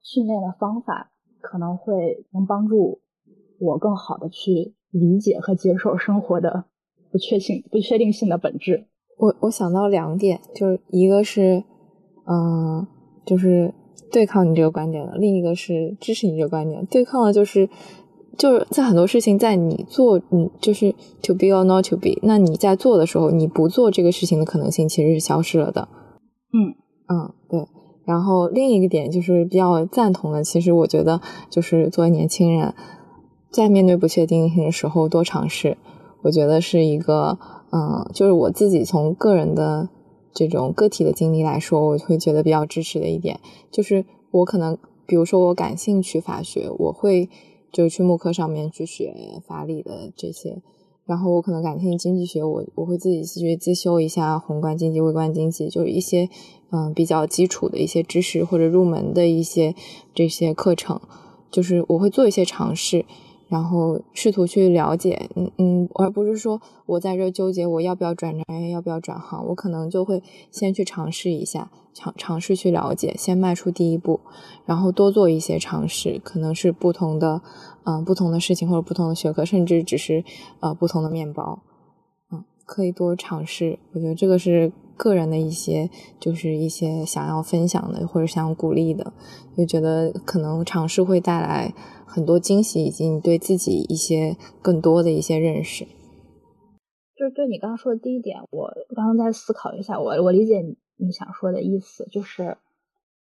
[0.00, 1.10] 训练的方法
[1.40, 3.00] 可能会能帮助
[3.58, 6.66] 我更好的去理解和接受生活的。
[7.10, 8.86] 不确定不确定性的本质，
[9.18, 11.62] 我我想到两点，就是一个是，
[12.24, 12.86] 嗯，
[13.26, 13.74] 就是
[14.10, 16.86] 对抗你这个观点的，另一个是支持你这个观点。
[16.86, 17.68] 对抗的就是，
[18.38, 25.88] 就是在很多事情在你做，你就是 to be or not to be，那你在做的时候，你不做这个事情的可能性其实是消失了的。
[26.52, 26.74] 嗯
[27.08, 27.66] 嗯，对。
[28.04, 32.74] 然后另一个点就是比较赞同的，其实我觉得就是作为年轻人，
[33.50, 35.76] 在面对不确定性的时候多尝试。
[36.22, 37.38] 我觉得是一个，
[37.70, 39.88] 嗯，就是我自己从个人的
[40.32, 43.38] 这种个体的经历来说，我会觉得比较支持的一点，
[43.70, 44.76] 就是我可能，
[45.06, 47.28] 比如说我感兴趣法学，我会
[47.72, 50.60] 就去慕课上面去学法理的这些，
[51.06, 56.28] 然后我可能感兴趣经济学，我我会自己去自修一下宏观经济、微观经济，就是一些
[56.70, 59.74] 嗯比较基础的一些知识或者入门的一些
[60.14, 61.00] 这些课程，
[61.50, 63.04] 就是我会做一些尝试。
[63.48, 74.20] 然后试图去了解，嗯嗯，而不是说我在这纠结我要不要转专业，要不要转行，我可能就会先去尝试一下，尝尝试去了解，先迈出第一步，
[74.64, 77.42] 然后多做一些尝试，可能是不同的，
[77.84, 80.24] 嗯，不同的事情或者不同的学科，甚至只是
[80.60, 81.62] 呃不同的面包，
[82.32, 83.78] 嗯，可以多尝试。
[83.92, 89.12] 我觉得这个是个人的一些，就是一些想要分享的或者想鼓励的，
[89.56, 91.72] 就觉得可能尝试会带来。
[92.04, 95.86] 很多惊喜，以及你对自己一些更多的一些认识。
[97.16, 100.60] 就是对你刚刚说的第一点，我刚刚在思考一下，我我理解
[101.02, 102.56] 你你想说的意思，就是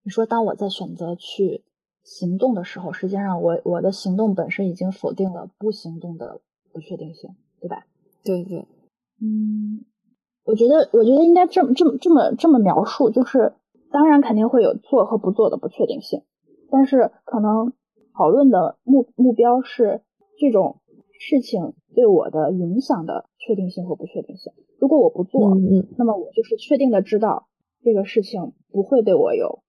[0.03, 1.63] 你说当我在选择去
[2.03, 6.41] 行动的时候，实际上我我的行动本身已经否定了不行动的
[6.73, 7.29] 不确定性，
[7.59, 7.85] 对吧？
[8.23, 8.67] 对对，
[9.21, 9.85] 嗯，
[10.43, 13.53] 我觉得我觉得应该这么这么这么这么描述，就是
[13.91, 16.21] 当然肯定会有做和不做的不确定性，
[16.69, 17.73] 但是可能。
[18.11, 20.01] 讨论的目目标是
[20.37, 20.81] 这种
[21.17, 24.51] 事情对我的影响的确定性和不确定性。
[24.77, 27.47] 如果我不做，嗯那么我就是确定的知道
[27.83, 29.63] 这个事情不会对我有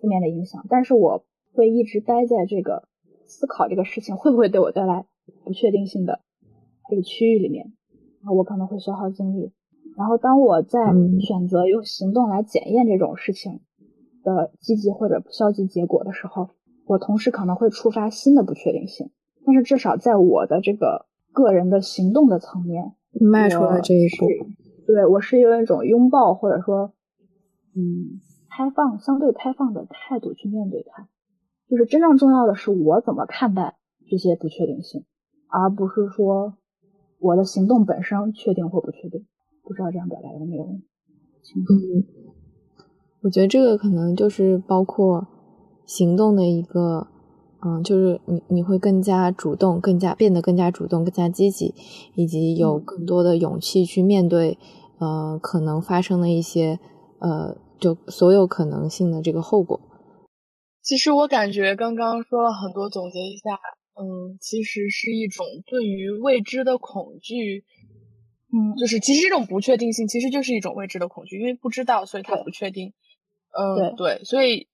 [0.00, 2.88] 负面的影响，但是我会一直待在这个
[3.26, 5.06] 思考这个事情会不会对我带来
[5.44, 6.20] 不确定性的
[6.88, 7.72] 这个区域里面，
[8.20, 9.52] 然后我可能会消耗精力。
[9.96, 10.80] 然后当我在
[11.20, 13.60] 选择用行动来检验这种事情
[14.22, 16.50] 的积极或者消极结果的时候。
[16.86, 19.10] 我同时可能会触发新的不确定性，
[19.46, 24.26] 但是至少在我的这个个人的行动的层面，迈出了这一步。
[24.86, 26.92] 对我是用一种拥抱或者说，
[27.74, 28.20] 嗯，
[28.50, 31.08] 开放、相对开放的态度去面对它。
[31.68, 33.76] 就是真正重要的是我怎么看待
[34.08, 35.04] 这些不确定性，
[35.48, 36.54] 而不是说
[37.18, 39.26] 我的行动本身确定或不确定。
[39.62, 40.64] 不知道这样表达有没有
[41.42, 41.72] 清楚？
[41.72, 42.04] 嗯，
[43.22, 45.26] 我觉得这个可能就是包括。
[45.86, 47.08] 行动的一个，
[47.62, 51.74] 嗯，就是你你会更加主动，更加变得更加主动，更加积极，
[52.14, 54.56] 以及有更多的勇气去面对，
[54.96, 56.80] 呃，可能发生的一些，
[57.18, 59.78] 呃，就所有可能性的这个后果。
[60.82, 63.60] 其实我感觉刚刚说了很多，总结一下，
[64.00, 67.64] 嗯，其实是一种对于未知的恐惧，
[68.50, 72.94] 嗯，就是其实这种不确定性其实就是一种未知的恐惧，因为不知道，所以它不确定。
[73.52, 74.66] 嗯，对，所以。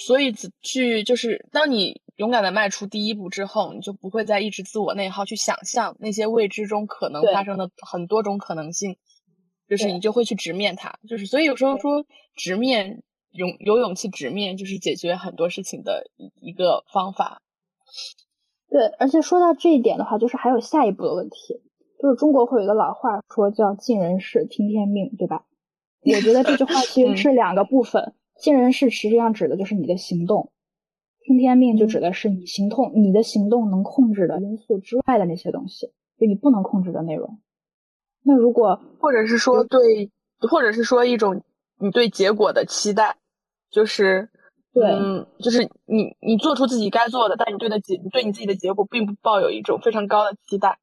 [0.00, 0.32] 所以，
[0.62, 8.96] 去就是当你勇敢的迈出第一步之后，你就不会再一直自我内耗，去想象那些未知中可能发生的很多种可能性，
[9.68, 10.98] 就是你就会去直面它。
[11.08, 12.04] 就是所以有时候说
[12.34, 17.40] 直面勇有勇气直面，就是解决很多事情的一一个方法。
[18.70, 21.62] 对，而且说到这一点的话，就是还有下一步的问题，
[22.00, 25.46] 就是中国会有一个老话说叫“尽人事，听天命”，对吧？
[26.02, 30.52] 我觉得这句话其实是两个部分，“尽人事”实际上指的就是你的行动
[31.24, 35.86] ，“听天命”就指的是你行动，你的行动能控制的因素之外的那些东西，
[36.18, 37.40] 就你不能控制的内容。
[38.22, 40.10] 那如果或者是说对，
[40.50, 41.42] 或者是说一种
[41.78, 43.16] 你对结果的期待，
[43.70, 44.28] 就是
[44.72, 50.78] 对，嗯，就是你你做出自己该做的，但你对的结对你自己的结果并不抱有一种非常高的期待。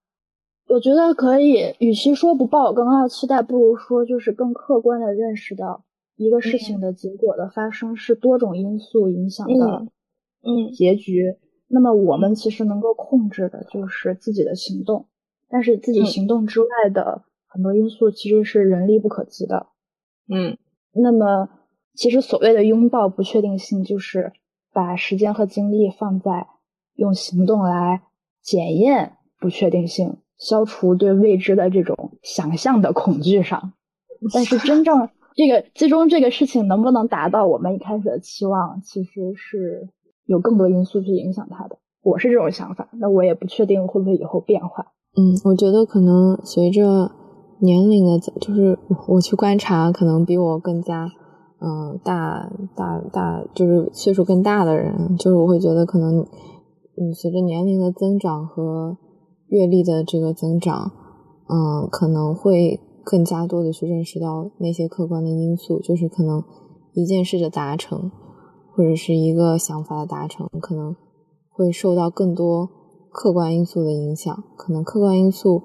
[0.67, 5.83] 我觉得可以，与其说不抱有更高的期待，不如说就是更客观的认识到
[6.15, 9.85] 一个事情的结果的发生是多种因素影响的，
[10.41, 11.37] 嗯，结局。
[11.67, 15.07] 那么我们其实能够控制的就是自己的行动，
[15.49, 19.67] 但是自己行动之外的很多因素其实是人力不可及的，
[20.27, 20.57] 嗯。
[20.93, 21.49] 那么
[21.93, 24.34] 其实所谓的拥抱不确定性，就是
[24.73, 26.47] 把时间和精力放在
[26.95, 28.01] 用行动来
[28.41, 30.17] 检验不确定性。
[30.38, 33.72] 消除对未知的这种想象的恐惧上，
[34.34, 39.88] 但是真正这个最终这个事情能不能达到我们一开始的期望，其实是
[40.26, 41.77] 有更多因素去影响它的。
[42.01, 44.91] 我是这种想法，那我也不确定会不会以后变化。
[45.17, 47.11] 嗯，我觉得可能随着
[47.59, 48.77] 年龄的，就是
[49.07, 51.09] 我去观察，可能比我更加
[51.59, 58.97] 嗯大大大，就是岁数更大的人，就是我会觉得可能嗯随着年龄的增长和。
[59.47, 60.91] 阅历的这个增长，
[61.47, 66.43] 嗯，可能会更加多的去认识到那些客观的因素，就是可能
[66.93, 68.09] 一件事的达成，
[68.73, 70.95] 或者是一个想法的达成，可能
[71.51, 72.67] 会受到更多
[73.15, 74.43] 客观因素的影响。
[74.57, 75.61] 可能客观因素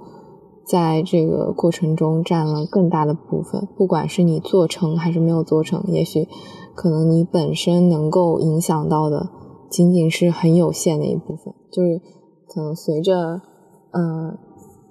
[0.65, 6.29] 在这个过程中占了更大的部分，不管是你做成还是没有做成，也许
[6.75, 9.29] 可能你本身能够影响到的
[9.69, 12.01] 仅仅是很有限的一部分，就是
[12.47, 13.43] 可能随着。
[13.93, 14.39] 嗯，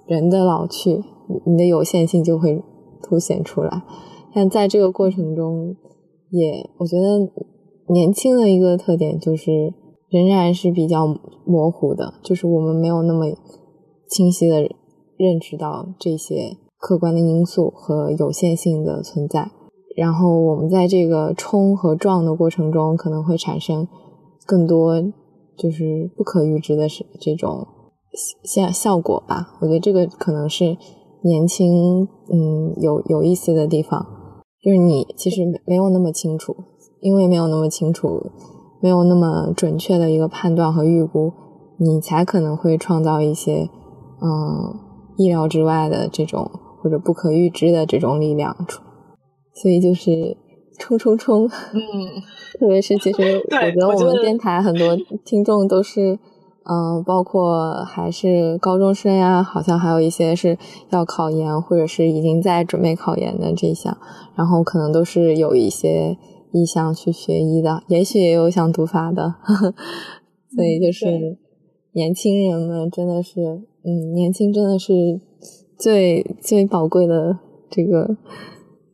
[0.06, 1.02] 人的老去，
[1.46, 2.62] 你的有限性就会
[3.02, 3.82] 凸显出来。
[4.34, 5.74] 但在这个过程中，
[6.28, 7.26] 也我觉得
[7.88, 9.72] 年轻的一个特点就是
[10.10, 11.06] 仍然是比较
[11.46, 13.26] 模糊的，就是我们没有那么
[14.08, 14.62] 清晰的
[15.16, 19.50] 认知到这些客观的因素和有限性的存在。
[19.96, 23.86] 然后我们在这个冲和撞的过程中，可能会产生
[24.46, 25.00] 更多
[25.56, 27.66] 就是不可预知的是这种。
[28.42, 30.76] 效效果吧，我觉得这个可能是
[31.22, 34.04] 年轻嗯有有意思的地方，
[34.60, 36.56] 就是你其实没有那么清楚，
[37.00, 38.32] 因为没有那么清楚，
[38.80, 41.32] 没有那么准确的一个判断和预估，
[41.78, 43.68] 你才可能会创造一些
[44.22, 44.74] 嗯
[45.16, 46.50] 意料之外的这种
[46.82, 48.82] 或者不可预知的这种力量出，
[49.54, 50.36] 所以就是
[50.78, 51.80] 冲冲冲，嗯，
[52.58, 56.18] 特别是其实 我觉得我们电台很多听众都是。
[56.62, 60.56] 嗯，包括还是高中生呀，好像还有一些是
[60.90, 63.96] 要考研或者是已经在准备考研的这项，
[64.36, 66.16] 然后可能都是有一些
[66.52, 69.34] 意向去学医的，也许也有想读法的，
[70.54, 71.38] 所以就是
[71.92, 73.40] 年轻人们真的是，
[73.84, 75.20] 嗯，年轻真的是
[75.78, 77.38] 最最宝贵的
[77.70, 78.16] 这个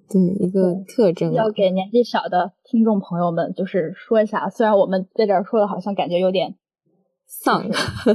[0.08, 1.32] 对一个特征。
[1.32, 6.56] 要给年纪小的听众朋友们就是说一下，虽然我们在这儿说的好像感觉有点。
[7.28, 7.60] 丧，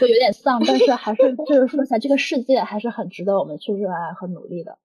[0.00, 4.76] 就有点丧，但是还是 就是说一下，这个世界还是很值得我们去热爱和努力的。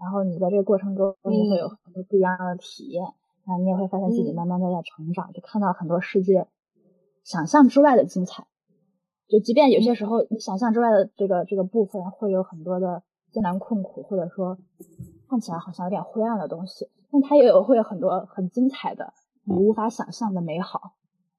[0.00, 3.12] 然后你在这个过程中，你会有很多不一样的体验，然
[3.46, 6.46] 后你也会发现自己慢慢的在成长，就看到很多世界
[7.24, 8.46] 想象之外的精彩。
[9.28, 13.02] 就即便有些时候你想象之外的这个这个部分会有很多的
[13.32, 14.58] 艰难困苦，或者说
[15.28, 19.12] 看起来好像有点灰暗的东西，但它也有会有很多很精彩的
[19.44, 20.92] 你无法想象的美好。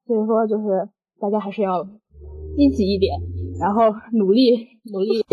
[0.06, 0.90] 所以说就是。
[1.18, 1.82] 大家还是要
[2.58, 3.18] 积极一点，
[3.58, 5.26] 然后努力努力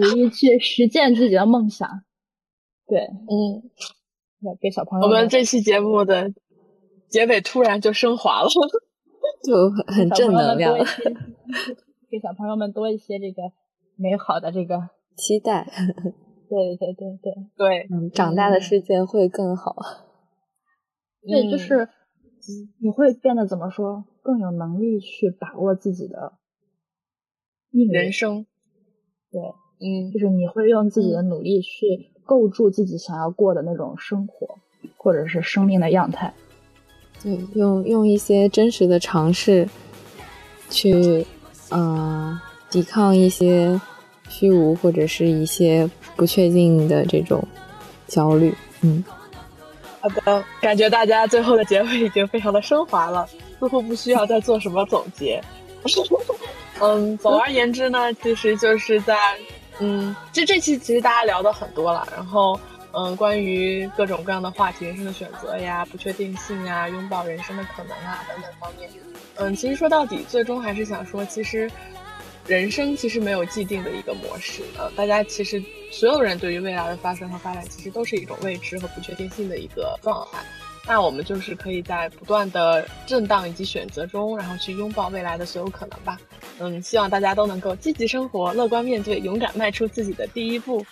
[0.00, 1.88] 努力去实践自己的梦想。
[2.84, 3.62] 对，嗯，
[4.60, 5.06] 给小朋友。
[5.06, 6.32] 我们这期节目的
[7.08, 8.48] 结尾突然就升华了，
[9.44, 10.74] 就很正能量。
[12.10, 13.42] 给小朋友们多一些这个
[13.96, 15.66] 美好的这个 期待。
[16.48, 19.74] 对对对对对，嗯，长大的世界会更好。
[21.26, 21.88] 对，就是
[22.80, 24.04] 你会变得怎么说？
[24.22, 26.38] 更有能力去把握自己的
[27.70, 28.46] 人生，
[29.30, 29.40] 对，
[29.80, 34.58] 嗯，就是你会用自己的努力去构筑自己想要过的那种生活，
[34.96, 36.32] 或者是生命的样态。
[37.22, 39.68] 对，用用一些真实的尝试
[40.70, 41.26] 去，
[41.70, 42.40] 呃，
[42.70, 43.80] 抵抗一些
[44.28, 47.46] 虚无或者是一些不确定的这种
[48.06, 48.54] 焦虑。
[48.82, 49.02] 嗯，
[50.00, 53.26] 好的，感觉大家最后的结尾已经非常的升华了。
[53.60, 55.42] 似乎不需要再做什么总结。
[56.82, 59.16] 嗯，总而言之呢，其实就是在，
[59.80, 62.58] 嗯，这这期其实大家聊的很多了，然后，
[62.92, 68.88] 嗯，关于各种各样的话题，人生的选择呀，不确定性呀，拥抱人生的可能啊等等方面，
[69.36, 71.70] 嗯，其实说到底，最终还是想说，其实
[72.46, 80.38] 人生其实没有既定的一个模式，呃，大家其实所有人对于未来的发生和发展，其实都是一种未知和不确定性的一个状态。
[80.86, 86.18] 那我们就是可以在不断的震荡以及选择中，然后去拥抱未来的所有可能吧。
[86.58, 90.84] 嗯，希望大家都能够积极生活，乐观面对，勇敢迈出自己的第一步。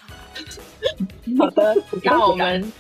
[1.39, 2.73] 好的， 那我们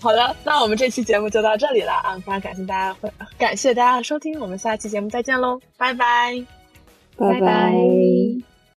[0.00, 2.14] 好的，那我们这期节目就到这里了啊！
[2.18, 2.96] 非常感谢大家，
[3.38, 6.44] 感谢大家的收听，我们下期节目再见喽，拜拜，
[7.16, 8.53] 拜拜。